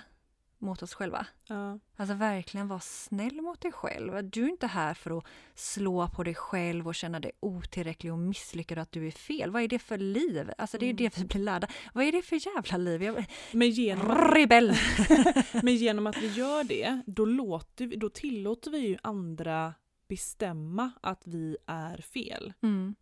mot 0.58 0.82
oss 0.82 0.94
själva. 0.94 1.26
Ja. 1.46 1.78
Alltså 1.96 2.14
verkligen 2.14 2.68
vara 2.68 2.80
snäll 2.80 3.40
mot 3.42 3.60
dig 3.60 3.72
själv. 3.72 4.30
Du 4.30 4.44
är 4.44 4.48
inte 4.48 4.66
här 4.66 4.94
för 4.94 5.18
att 5.18 5.24
slå 5.54 6.08
på 6.08 6.22
dig 6.22 6.34
själv 6.34 6.88
och 6.88 6.94
känna 6.94 7.20
dig 7.20 7.32
otillräcklig 7.40 8.12
och 8.12 8.18
misslyckad 8.18 8.78
och 8.78 8.82
att 8.82 8.92
du 8.92 9.06
är 9.06 9.10
fel. 9.10 9.50
Vad 9.50 9.62
är 9.62 9.68
det 9.68 9.78
för 9.78 9.98
liv? 9.98 10.50
Alltså 10.58 10.78
det 10.78 10.86
är 10.86 10.90
Mm. 10.90 10.96
det 10.96 11.18
vi 11.18 11.24
blir 11.24 11.40
lärda. 11.40 11.68
Vad 11.94 12.04
är 12.04 12.12
det 12.12 12.22
för 12.22 12.46
jävla 12.56 12.76
liv? 12.76 13.02
Jag... 13.02 13.24
Men, 13.52 13.70
genom 13.70 14.10
att, 14.10 14.36
Rebell! 14.36 14.72
men 15.62 15.76
genom 15.76 16.06
att 16.06 16.22
vi 16.22 16.26
gör 16.32 16.64
det, 16.64 17.00
då, 17.06 17.24
låter 17.24 17.86
vi, 17.86 17.96
då 17.96 18.08
tillåter 18.08 18.70
vi 18.70 18.78
ju 18.78 18.96
andra 19.02 19.74
bestämma 20.08 20.90
att 21.02 21.22
vi 21.26 21.56
är 21.66 21.96
fel. 21.96 22.52
Mm. 22.62 22.94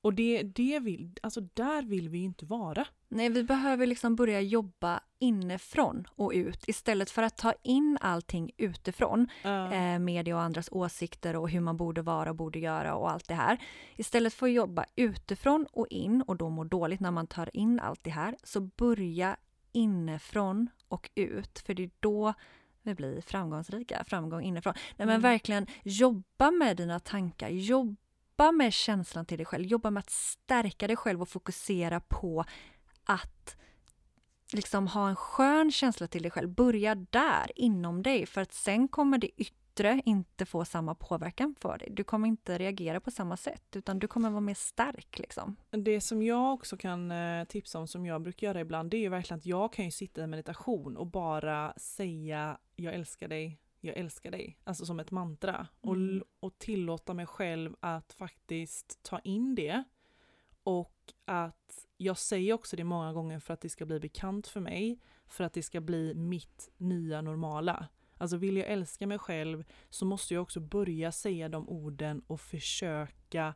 Och 0.00 0.14
det, 0.14 0.42
det 0.42 0.80
vill, 0.80 1.18
alltså 1.22 1.40
där 1.40 1.82
vill 1.82 2.08
vi 2.08 2.18
ju 2.18 2.24
inte 2.24 2.46
vara. 2.46 2.86
Nej, 3.14 3.28
vi 3.28 3.42
behöver 3.42 3.86
liksom 3.86 4.16
börja 4.16 4.40
jobba 4.40 5.00
inifrån 5.18 6.08
och 6.10 6.32
ut 6.34 6.64
istället 6.68 7.10
för 7.10 7.22
att 7.22 7.36
ta 7.36 7.52
in 7.62 7.98
allting 8.00 8.50
utifrån. 8.56 9.28
Ja. 9.42 9.72
eh, 9.72 9.98
media 9.98 10.36
och 10.36 10.42
andras 10.42 10.68
åsikter 10.72 11.36
och 11.36 11.50
hur 11.50 11.60
man 11.60 11.76
borde 11.76 12.02
vara 12.02 12.30
och 12.30 12.36
borde 12.36 12.58
göra 12.58 12.94
och 12.94 13.10
allt 13.10 13.28
det 13.28 13.34
här. 13.34 13.58
Istället 13.96 14.34
för 14.34 14.46
att 14.46 14.52
jobba 14.52 14.84
utifrån 14.96 15.66
och 15.72 15.86
in 15.90 16.22
och 16.22 16.36
då 16.36 16.48
må 16.50 16.64
dåligt 16.64 17.00
när 17.00 17.10
man 17.10 17.26
tar 17.26 17.56
in 17.56 17.80
allt 17.80 18.04
det 18.04 18.10
här, 18.10 18.36
så 18.42 18.60
börja 18.60 19.36
inifrån 19.72 20.68
och 20.88 21.10
ut. 21.14 21.58
För 21.66 21.74
det 21.74 21.82
är 21.82 21.90
då 22.00 22.34
vi 22.82 22.94
blir 22.94 23.20
framgångsrika, 23.20 24.04
framgång 24.04 24.42
inifrån. 24.42 24.74
Nej 24.76 25.06
men 25.06 25.08
Mm. 25.08 25.22
verkligen 25.22 25.66
jobba 25.82 26.50
med 26.50 26.76
dina 26.76 27.00
tankar, 27.00 27.48
jobba 27.48 28.52
med 28.52 28.72
känslan 28.72 29.26
till 29.26 29.36
dig 29.38 29.46
själv, 29.46 29.64
jobba 29.64 29.90
med 29.90 30.00
att 30.00 30.10
stärka 30.10 30.86
dig 30.86 30.96
själv 30.96 31.22
och 31.22 31.28
fokusera 31.28 32.00
på 32.00 32.44
att 33.04 33.56
liksom 34.52 34.86
ha 34.86 35.08
en 35.08 35.16
skön 35.16 35.70
känsla 35.72 36.06
till 36.06 36.22
dig 36.22 36.30
själv. 36.30 36.48
Börja 36.48 36.94
där, 36.94 37.50
inom 37.56 38.02
dig, 38.02 38.26
för 38.26 38.40
att 38.40 38.52
sen 38.52 38.88
kommer 38.88 39.18
det 39.18 39.30
yttre 39.42 40.02
inte 40.04 40.46
få 40.46 40.64
samma 40.64 40.94
påverkan 40.94 41.54
för 41.58 41.78
dig. 41.78 41.88
Du 41.90 42.04
kommer 42.04 42.28
inte 42.28 42.58
reagera 42.58 43.00
på 43.00 43.10
samma 43.10 43.36
sätt, 43.36 43.76
utan 43.76 43.98
du 43.98 44.08
kommer 44.08 44.30
vara 44.30 44.40
mer 44.40 44.54
stark. 44.54 45.18
Liksom. 45.18 45.56
Det 45.70 46.00
som 46.00 46.22
jag 46.22 46.54
också 46.54 46.76
kan 46.76 47.10
eh, 47.10 47.44
tipsa 47.44 47.78
om, 47.78 47.88
som 47.88 48.06
jag 48.06 48.22
brukar 48.22 48.46
göra 48.46 48.60
ibland, 48.60 48.90
det 48.90 48.96
är 48.96 49.00
ju 49.00 49.08
verkligen 49.08 49.38
att 49.38 49.46
jag 49.46 49.72
kan 49.72 49.84
ju 49.84 49.90
sitta 49.90 50.24
i 50.24 50.26
meditation 50.26 50.96
och 50.96 51.06
bara 51.06 51.74
säga 51.76 52.58
jag 52.76 52.94
älskar 52.94 53.28
dig, 53.28 53.60
jag 53.80 53.96
älskar 53.96 54.30
dig. 54.30 54.58
Alltså 54.64 54.86
som 54.86 55.00
ett 55.00 55.10
mantra. 55.10 55.66
Och, 55.80 55.94
Mm. 55.94 56.24
och 56.40 56.58
tillåta 56.58 57.14
mig 57.14 57.26
själv 57.26 57.76
att 57.80 58.12
faktiskt 58.12 59.02
ta 59.02 59.18
in 59.18 59.54
det. 59.54 59.84
Och 60.64 61.12
att 61.24 61.86
jag 61.96 62.18
säger 62.18 62.52
också 62.52 62.76
det 62.76 62.84
många 62.84 63.12
gånger 63.12 63.38
för 63.38 63.54
att 63.54 63.60
det 63.60 63.68
ska 63.68 63.86
bli 63.86 64.00
bekant 64.00 64.46
för 64.46 64.60
mig. 64.60 64.98
För 65.26 65.44
att 65.44 65.52
det 65.52 65.62
ska 65.62 65.80
bli 65.80 66.14
mitt 66.14 66.70
nya 66.76 67.20
normala. 67.22 67.88
Alltså 68.18 68.36
vill 68.36 68.56
jag 68.56 68.66
älska 68.68 69.06
mig 69.06 69.18
själv 69.18 69.64
så 69.90 70.04
måste 70.04 70.34
jag 70.34 70.42
också 70.42 70.60
börja 70.60 71.12
säga 71.12 71.48
de 71.48 71.68
orden 71.68 72.22
och 72.26 72.40
försöka 72.40 73.54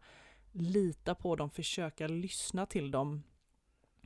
lita 0.53 1.15
på 1.15 1.37
dem, 1.37 1.51
försöka 1.51 2.07
lyssna 2.09 2.67
till 2.67 2.91
dem 2.91 3.23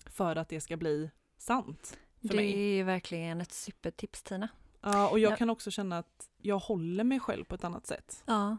för 0.06 0.36
att 0.36 0.48
det 0.48 0.60
ska 0.60 0.76
bli 0.76 1.10
sant 1.36 1.98
för 2.20 2.28
Det 2.28 2.34
mig. 2.36 2.78
är 2.78 2.84
verkligen 2.84 3.40
ett 3.40 3.52
supertips 3.52 4.22
Tina. 4.22 4.48
Ja, 4.80 5.08
och 5.10 5.18
jag 5.18 5.32
Ja. 5.32 5.36
kan 5.36 5.50
också 5.50 5.70
känna 5.70 5.98
att 5.98 6.30
jag 6.38 6.58
håller 6.58 7.04
mig 7.04 7.20
själv 7.20 7.44
på 7.44 7.54
ett 7.54 7.64
annat 7.64 7.86
sätt. 7.86 8.22
Ja. 8.26 8.56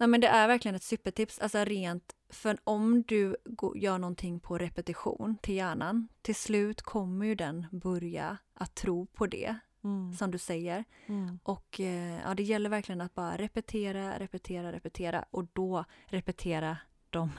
Nej, 0.00 0.08
men 0.08 0.20
det 0.20 0.26
är 0.28 0.48
verkligen 0.48 0.74
ett 0.74 0.82
supertips. 0.82 1.38
Alltså 1.38 1.58
rent, 1.64 2.12
för 2.28 2.56
om 2.64 3.02
du 3.02 3.36
gör 3.76 3.98
någonting 3.98 4.40
på 4.40 4.58
repetition 4.58 5.36
till 5.42 5.54
hjärnan, 5.54 6.08
till 6.22 6.34
slut 6.34 6.82
kommer 6.82 7.26
ju 7.26 7.34
den 7.34 7.66
börja 7.70 8.36
att 8.54 8.74
tro 8.74 9.06
på 9.06 9.26
det 9.26 9.56
Mm. 9.84 10.12
som 10.12 10.30
du 10.30 10.38
säger. 10.38 10.84
Mm. 11.06 11.38
Och 11.42 11.80
eh, 11.80 12.20
ja, 12.24 12.34
det 12.34 12.42
gäller 12.42 12.70
verkligen 12.70 13.00
att 13.00 13.14
bara 13.14 13.36
repetera, 13.36 14.18
repetera, 14.18 14.72
repetera 14.72 15.24
och 15.30 15.46
då 15.52 15.84
repetera 16.06 16.76
de 17.10 17.30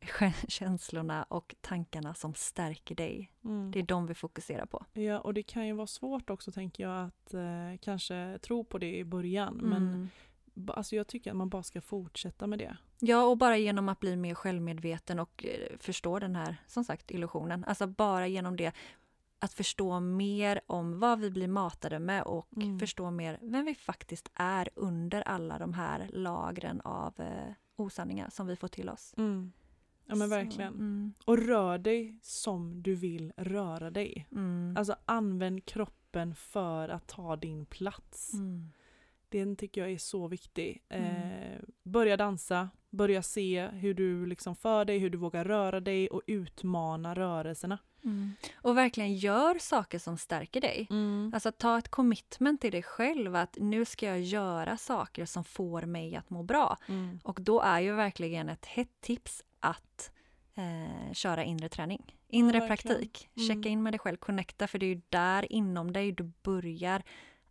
känslorna 0.48 1.22
och 1.22 1.54
tankarna 1.60 2.14
som 2.14 2.34
stärker 2.34 2.94
dig. 2.94 3.32
Mm. 3.44 3.70
Det 3.70 3.78
är 3.78 3.82
de 3.82 4.06
vi 4.06 4.14
fokuserar 4.14 4.66
på. 4.66 4.84
Ja, 4.92 5.18
och 5.20 5.34
det 5.34 5.42
kan 5.42 5.66
ju 5.66 5.72
vara 5.72 5.86
svårt 5.86 6.30
också 6.30 6.52
tänker 6.52 6.82
jag 6.82 7.04
att 7.06 7.34
eh, 7.34 7.78
kanske 7.80 8.38
tro 8.42 8.64
på 8.64 8.78
det 8.78 8.96
i 8.98 9.04
början. 9.04 9.56
Men 9.62 9.82
Mm. 9.88 10.08
Alltså, 10.66 10.96
jag 10.96 11.06
tycker 11.06 11.30
att 11.30 11.36
man 11.36 11.48
bara 11.48 11.62
ska 11.62 11.80
fortsätta 11.80 12.46
med 12.46 12.58
det. 12.58 12.76
Ja, 13.00 13.24
och 13.24 13.38
bara 13.38 13.56
genom 13.56 13.88
att 13.88 14.00
bli 14.00 14.16
mer 14.16 14.34
självmedveten 14.34 15.18
och 15.18 15.44
eh, 15.46 15.76
förstå 15.78 16.18
den 16.18 16.36
här, 16.36 16.56
som 16.66 16.84
sagt, 16.84 17.10
illusionen. 17.10 17.64
Alltså 17.64 17.86
bara 17.86 18.26
genom 18.26 18.56
det 18.56 18.72
att 19.38 19.52
förstå 19.52 20.00
mer 20.00 20.60
om 20.66 20.98
vad 20.98 21.18
vi 21.20 21.30
blir 21.30 21.48
matade 21.48 21.98
med 21.98 22.22
och 22.22 22.46
Mm. 22.56 22.78
förstå 22.78 23.10
mer 23.10 23.38
vem 23.42 23.64
vi 23.64 23.74
faktiskt 23.74 24.30
är 24.34 24.68
under 24.74 25.22
alla 25.22 25.58
de 25.58 25.74
här 25.74 26.08
lagren 26.12 26.80
av 26.80 27.20
eh, 27.20 27.52
osanningar 27.76 28.28
som 28.30 28.46
vi 28.46 28.56
får 28.56 28.68
till 28.68 28.88
oss. 28.88 29.14
Mm. 29.16 29.52
Ja 30.06 30.14
men 30.14 30.28
Så, 30.28 30.34
verkligen. 30.34 30.74
Mm, 30.74 31.12
Och 31.24 31.38
rör 31.38 31.78
dig 31.78 32.18
som 32.22 32.82
du 32.82 32.94
vill 32.94 33.32
röra 33.36 33.90
dig. 33.90 34.26
mm, 34.32 34.74
Alltså 34.78 34.96
använd 35.04 35.64
kroppen 35.64 36.34
för 36.34 36.88
att 36.88 37.06
ta 37.06 37.36
din 37.36 37.66
plats. 37.66 38.32
Mm, 39.34 39.46
Den 39.48 39.56
tycker 39.56 39.80
jag 39.80 39.90
är 39.90 39.98
så 39.98 40.28
viktig. 40.28 40.82
Mm. 40.88 41.06
Eh, 41.06 41.58
börja 41.82 42.16
dansa, 42.16 42.68
börja 42.90 43.22
se 43.22 43.68
hur 43.72 43.94
du 43.94 44.26
liksom 44.26 44.56
för 44.56 44.84
dig, 44.84 44.98
hur 44.98 45.10
du 45.10 45.18
vågar 45.18 45.44
röra 45.44 45.80
dig 45.80 46.08
och 46.08 46.22
utmana 46.26 47.14
rörelserna. 47.14 47.78
mm. 48.04 48.32
Och 48.54 48.76
verkligen 48.78 49.14
gör 49.16 49.58
saker 49.58 49.98
som 49.98 50.18
stärker 50.18 50.60
dig. 50.60 50.88
Alltså 51.34 51.52
ta 51.52 51.78
ett 51.78 51.88
commitment 51.88 52.60
till 52.60 52.72
dig 52.72 52.82
själv 52.82 53.36
att 53.36 53.56
nu 53.60 53.84
ska 53.84 54.06
jag 54.06 54.20
göra 54.20 54.76
saker 54.76 55.24
som 55.26 55.44
får 55.44 55.82
mig 55.82 56.16
att 56.16 56.30
må 56.30 56.42
bra. 56.42 56.76
Mm. 56.88 57.20
Och 57.24 57.40
då 57.42 57.60
är 57.60 57.80
ju 57.80 57.92
verkligen 57.94 58.48
ett 58.48 58.66
hett 58.66 59.00
tips 59.00 59.44
att 59.60 60.12
eh, 60.54 61.12
köra 61.12 61.44
inre 61.44 61.68
träning. 61.68 62.16
Inre 62.28 62.58
Ja, 62.58 62.66
praktik. 62.66 63.28
Mm. 63.36 63.48
Checka 63.48 63.68
in 63.68 63.82
med 63.82 63.92
dig 63.92 63.98
själv, 63.98 64.16
connecta 64.16 64.66
för 64.66 64.78
det 64.78 64.86
är 64.86 64.94
ju 64.94 65.00
där 65.08 65.52
inom 65.52 65.92
dig 65.92 66.12
du 66.12 66.32
börjar 66.42 67.02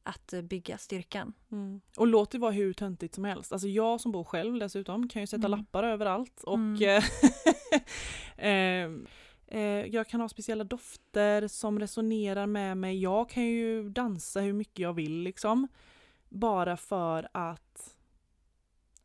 att 0.04 0.34
eh, 0.34 0.42
bygga 0.42 0.78
styrkan. 0.78 1.34
Mm. 1.52 1.82
Och 1.98 2.08
låt 2.08 2.32
det 2.32 2.38
vara 2.38 2.52
hur 2.52 2.74
töntigt 2.74 3.16
som 3.16 3.26
helst. 3.26 3.52
Alltså 3.52 3.68
jag 3.68 4.02
som 4.02 4.12
bor 4.12 4.24
själv 4.24 4.60
dessutom 4.60 5.08
kan 5.10 5.22
ju 5.22 5.28
sätta 5.28 5.48
Mm. 5.48 5.60
lappar 5.60 5.84
överallt 5.84 6.44
och 6.44 6.56
Mm. 6.56 7.02
eh, 8.38 8.90
eh, 9.60 9.86
jag 9.86 10.08
kan 10.08 10.22
ha 10.22 10.30
speciella 10.30 10.64
dofter 10.64 11.48
som 11.48 11.80
resonerar 11.80 12.46
med 12.48 12.78
mig. 12.78 13.02
Jag 13.02 13.30
kan 13.30 13.44
ju 13.44 13.90
dansa 13.90 14.40
hur 14.42 14.54
mycket 14.54 14.80
jag 14.80 14.94
vill 14.94 15.22
liksom. 15.22 15.68
Bara 16.30 16.78
för 16.78 17.28
att 17.34 17.98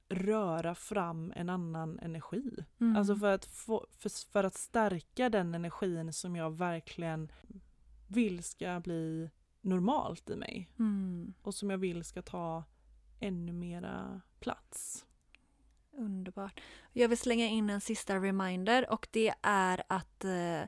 röra 0.09 0.75
fram 0.75 1.33
en 1.37 1.49
annan 1.49 1.99
energi. 1.99 2.51
Mm. 2.81 2.97
Alltså 2.97 3.17
för 3.17 3.33
att, 3.33 3.45
få, 3.45 3.87
för, 3.91 4.31
för 4.33 4.45
att 4.45 4.55
stärka 4.55 5.29
den 5.29 5.55
energin 5.55 6.13
som 6.13 6.37
jag 6.37 6.51
verkligen 6.57 7.33
vill 8.09 8.43
ska 8.43 8.81
bli 8.81 9.31
normalt 9.67 10.31
i 10.31 10.37
mig 10.37 10.71
Mm. 10.79 11.35
och 11.43 11.55
som 11.55 11.71
jag 11.71 11.79
vill 11.79 12.05
ska 12.05 12.23
ta 12.23 12.65
ännu 13.21 13.53
mera 13.53 14.21
plats. 14.41 15.07
Underbart. 15.93 16.61
Jag 16.93 17.09
vill 17.09 17.19
slänga 17.19 17.47
in 17.47 17.71
en 17.71 17.81
sista 17.81 18.17
reminder 18.17 18.91
och 18.93 19.09
det 19.11 19.35
är 19.43 19.83
att 19.89 20.25
eh, 20.25 20.63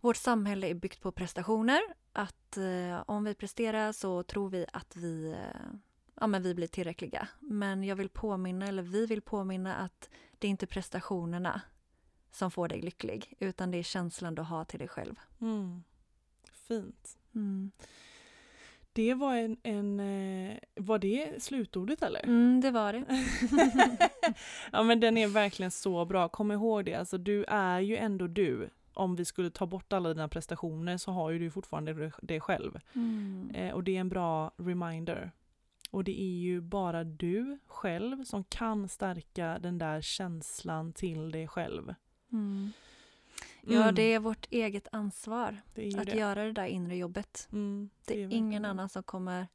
vårt 0.00 0.16
samhälle 0.16 0.68
är 0.68 0.74
byggt 0.74 1.00
på 1.00 1.12
prestationer. 1.12 1.80
Att 2.12 2.56
eh, 2.56 3.02
om 3.06 3.24
vi 3.24 3.34
presterar 3.34 3.92
så 3.92 4.22
tror 4.22 4.50
vi 4.50 4.66
att 4.72 4.96
vi, 4.96 5.32
eh, 5.32 5.78
ja, 6.20 6.26
men 6.26 6.42
vi 6.42 6.54
blir 6.54 6.66
tillräckliga. 6.66 7.28
Men 7.40 7.84
jag 7.84 7.96
vill 7.96 8.08
påminna, 8.08 8.66
eller 8.66 8.82
vi 8.82 9.06
vill 9.06 9.22
påminna 9.22 9.74
att 9.76 10.08
det 10.38 10.46
är 10.46 10.50
inte 10.50 10.66
prestationerna 10.66 11.60
som 12.30 12.50
får 12.50 12.68
dig 12.68 12.82
lycklig 12.82 13.34
utan 13.38 13.70
det 13.70 13.78
är 13.78 13.82
känslan 13.82 14.34
du 14.34 14.42
har 14.42 14.64
till 14.64 14.78
dig 14.78 14.88
själv. 14.88 15.20
Mm. 15.40 15.82
Fint. 16.52 17.18
Mm. 17.34 17.70
Det 18.96 19.14
var 19.14 19.34
en, 19.34 19.56
en 19.62 20.00
eh, 20.00 20.58
var 20.74 20.98
det 20.98 21.42
slutordet 21.42 22.02
eller? 22.02 22.24
Mm, 22.24 22.60
det 22.60 22.70
var 22.70 22.92
det. 22.92 23.04
ja 24.72 24.82
men 24.82 25.00
den 25.00 25.16
är 25.16 25.26
verkligen 25.26 25.70
så 25.70 26.04
bra, 26.04 26.28
kom 26.28 26.52
ihåg 26.52 26.84
det, 26.84 26.94
alltså 26.94 27.18
du 27.18 27.44
är 27.48 27.80
ju 27.80 27.96
ändå 27.96 28.26
du. 28.26 28.70
Om 28.94 29.16
vi 29.16 29.24
skulle 29.24 29.50
ta 29.50 29.66
bort 29.66 29.92
alla 29.92 30.08
dina 30.08 30.28
prestationer 30.28 30.96
så 30.96 31.12
har 31.12 31.30
ju 31.30 31.38
du 31.38 31.50
fortfarande 31.50 32.12
det 32.22 32.40
själv. 32.40 32.80
Mm. 32.94 33.50
Eh, 33.54 33.74
och 33.74 33.84
det 33.84 33.96
är 33.96 34.00
en 34.00 34.08
bra 34.08 34.50
reminder. 34.56 35.32
Och 35.90 36.04
det 36.04 36.20
är 36.20 36.36
ju 36.38 36.60
bara 36.60 37.04
du 37.04 37.58
själv 37.66 38.24
som 38.24 38.44
kan 38.44 38.88
stärka 38.88 39.58
den 39.58 39.78
där 39.78 40.00
känslan 40.00 40.92
till 40.92 41.30
dig 41.30 41.48
själv. 41.48 41.94
Mm. 42.32 42.72
Ja, 43.68 43.82
Mm, 43.82 43.94
det 43.94 44.02
är 44.02 44.18
vårt 44.18 44.46
eget 44.50 44.88
ansvar 44.92 45.56
det 45.74 45.88
är 45.88 46.00
att 46.00 46.06
det. 46.06 46.16
göra 46.16 46.44
det 46.44 46.52
där 46.52 46.66
inre 46.66 46.96
jobbet. 46.96 47.48
Mm, 47.52 47.90
Det 48.04 48.14
är, 48.14 48.18
verkligen 48.18 48.44
ingen 48.46 48.62
det. 48.62 48.68
annan 48.68 48.88
som 48.88 49.02
kommer 49.02 49.46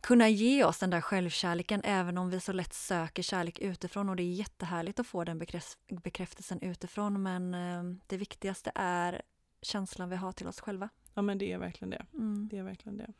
kunna 0.00 0.28
ge 0.28 0.64
oss 0.64 0.78
den 0.78 0.90
där 0.90 1.00
självkärleken 1.00 1.80
även 1.84 2.18
om 2.18 2.30
vi 2.30 2.40
så 2.40 2.52
lätt 2.52 2.74
söker 2.74 3.22
kärlek 3.22 3.58
utifrån 3.58 4.08
och 4.08 4.16
det 4.16 4.22
är 4.22 4.32
jättehärligt 4.32 5.00
att 5.00 5.06
få 5.06 5.24
den 5.24 5.42
bekräf- 5.42 5.76
bekräftelsen 6.02 6.60
utifrån 6.60 7.22
men 7.22 7.54
eh, 7.54 7.82
det 8.06 8.16
viktigaste 8.16 8.72
är 8.74 9.22
känslan 9.62 10.08
vi 10.10 10.16
har 10.16 10.32
till 10.32 10.46
oss 10.46 10.60
själva. 10.60 10.88
Ja 11.14 11.22
men 11.22 11.38
det 11.38 11.52
är 11.52 11.58
verkligen 11.58 11.90
det. 11.90 12.06
Mm. 12.14 12.48
Det 12.50 12.58
är 12.58 12.62
verkligen 12.62 12.96
det. 12.98 13.12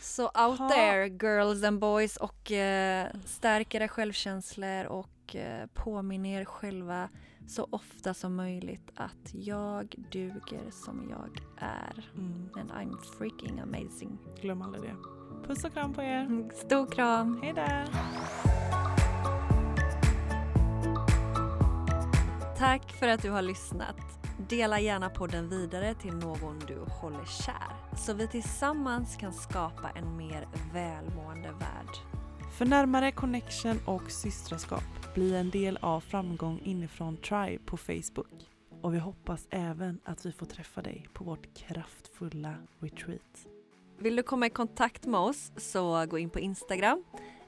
Så 0.00 0.24
out 0.24 0.58
Ha. 0.58 0.68
there 0.70 1.08
girls 1.08 1.64
and 1.64 1.78
boys 1.80 2.16
och 2.16 2.52
eh, 2.52 3.08
stärk 3.24 3.74
era 3.74 3.88
självkänslor 3.88 4.84
och 4.84 5.36
eh, 5.36 5.66
påminn 5.74 6.26
er 6.26 6.44
själva 6.44 7.08
så 7.48 7.66
ofta 7.70 8.14
som 8.14 8.36
möjligt 8.36 8.90
att 8.94 9.34
jag 9.34 9.94
duger 10.12 10.70
som 10.70 11.10
jag 11.10 11.40
är. 11.56 12.10
Mm. 12.16 12.48
And 12.54 12.70
I'm 12.70 12.98
freaking 13.18 13.60
amazing. 13.60 14.18
Glöm 14.40 14.62
aldrig 14.62 14.82
det. 14.82 14.96
Puss 15.46 15.64
och 15.64 15.72
kram 15.72 15.94
på 15.94 16.02
er. 16.02 16.50
Stor 16.54 16.86
kram! 16.86 17.40
Hej 17.42 17.52
där! 17.52 17.88
Tack 22.58 22.92
för 22.92 23.08
att 23.08 23.22
du 23.22 23.30
har 23.30 23.42
lyssnat. 23.42 23.96
Dela 24.48 24.80
gärna 24.80 25.10
podden 25.10 25.48
vidare 25.48 25.94
till 25.94 26.14
någon 26.16 26.58
du 26.58 26.78
håller 26.78 27.24
kär 27.24 27.96
så 27.96 28.14
vi 28.14 28.28
tillsammans 28.28 29.16
kan 29.16 29.32
skapa 29.32 29.90
en 29.90 30.16
mer 30.16 30.48
välmående 30.72 31.48
värld. 31.48 32.17
För 32.56 32.64
närmare 32.64 33.12
connection 33.12 33.80
och 33.84 34.10
systraskap, 34.10 35.14
bli 35.14 35.34
en 35.34 35.50
del 35.50 35.78
av 35.82 36.00
Framgång 36.00 36.60
inifrån 36.64 37.16
Tribe 37.16 37.58
på 37.66 37.76
Facebook. 37.76 38.48
Och 38.82 38.94
vi 38.94 38.98
hoppas 38.98 39.46
även 39.50 40.00
att 40.04 40.26
vi 40.26 40.32
får 40.32 40.46
träffa 40.46 40.82
dig 40.82 41.06
på 41.12 41.24
vårt 41.24 41.54
kraftfulla 41.54 42.54
retreat. 42.78 43.46
Vill 43.98 44.16
du 44.16 44.22
komma 44.22 44.46
i 44.46 44.50
kontakt 44.50 45.06
med 45.06 45.20
oss 45.20 45.52
så 45.56 46.06
gå 46.06 46.18
in 46.18 46.30
på 46.30 46.40
Instagram, 46.40 47.04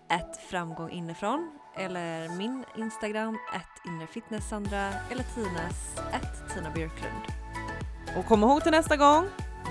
ett 0.08 0.36
framgång 0.50 0.90
inifrån 0.90 1.50
eller 1.76 2.36
min 2.38 2.64
Instagram, 2.76 3.34
ett 3.34 3.86
inrefitnesssandra 3.86 4.88
eller 5.10 5.24
Tinas, 5.34 5.96
ett 6.12 6.54
Tina 6.54 6.70
Björklund. 6.70 7.22
Och 8.16 8.26
kom 8.26 8.42
ihåg 8.42 8.62
till 8.62 8.72
nästa 8.72 8.96
gång, 8.96 9.26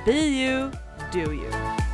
be 0.05 0.11
you, 0.11 0.71
do 1.13 1.33
you. 1.33 1.88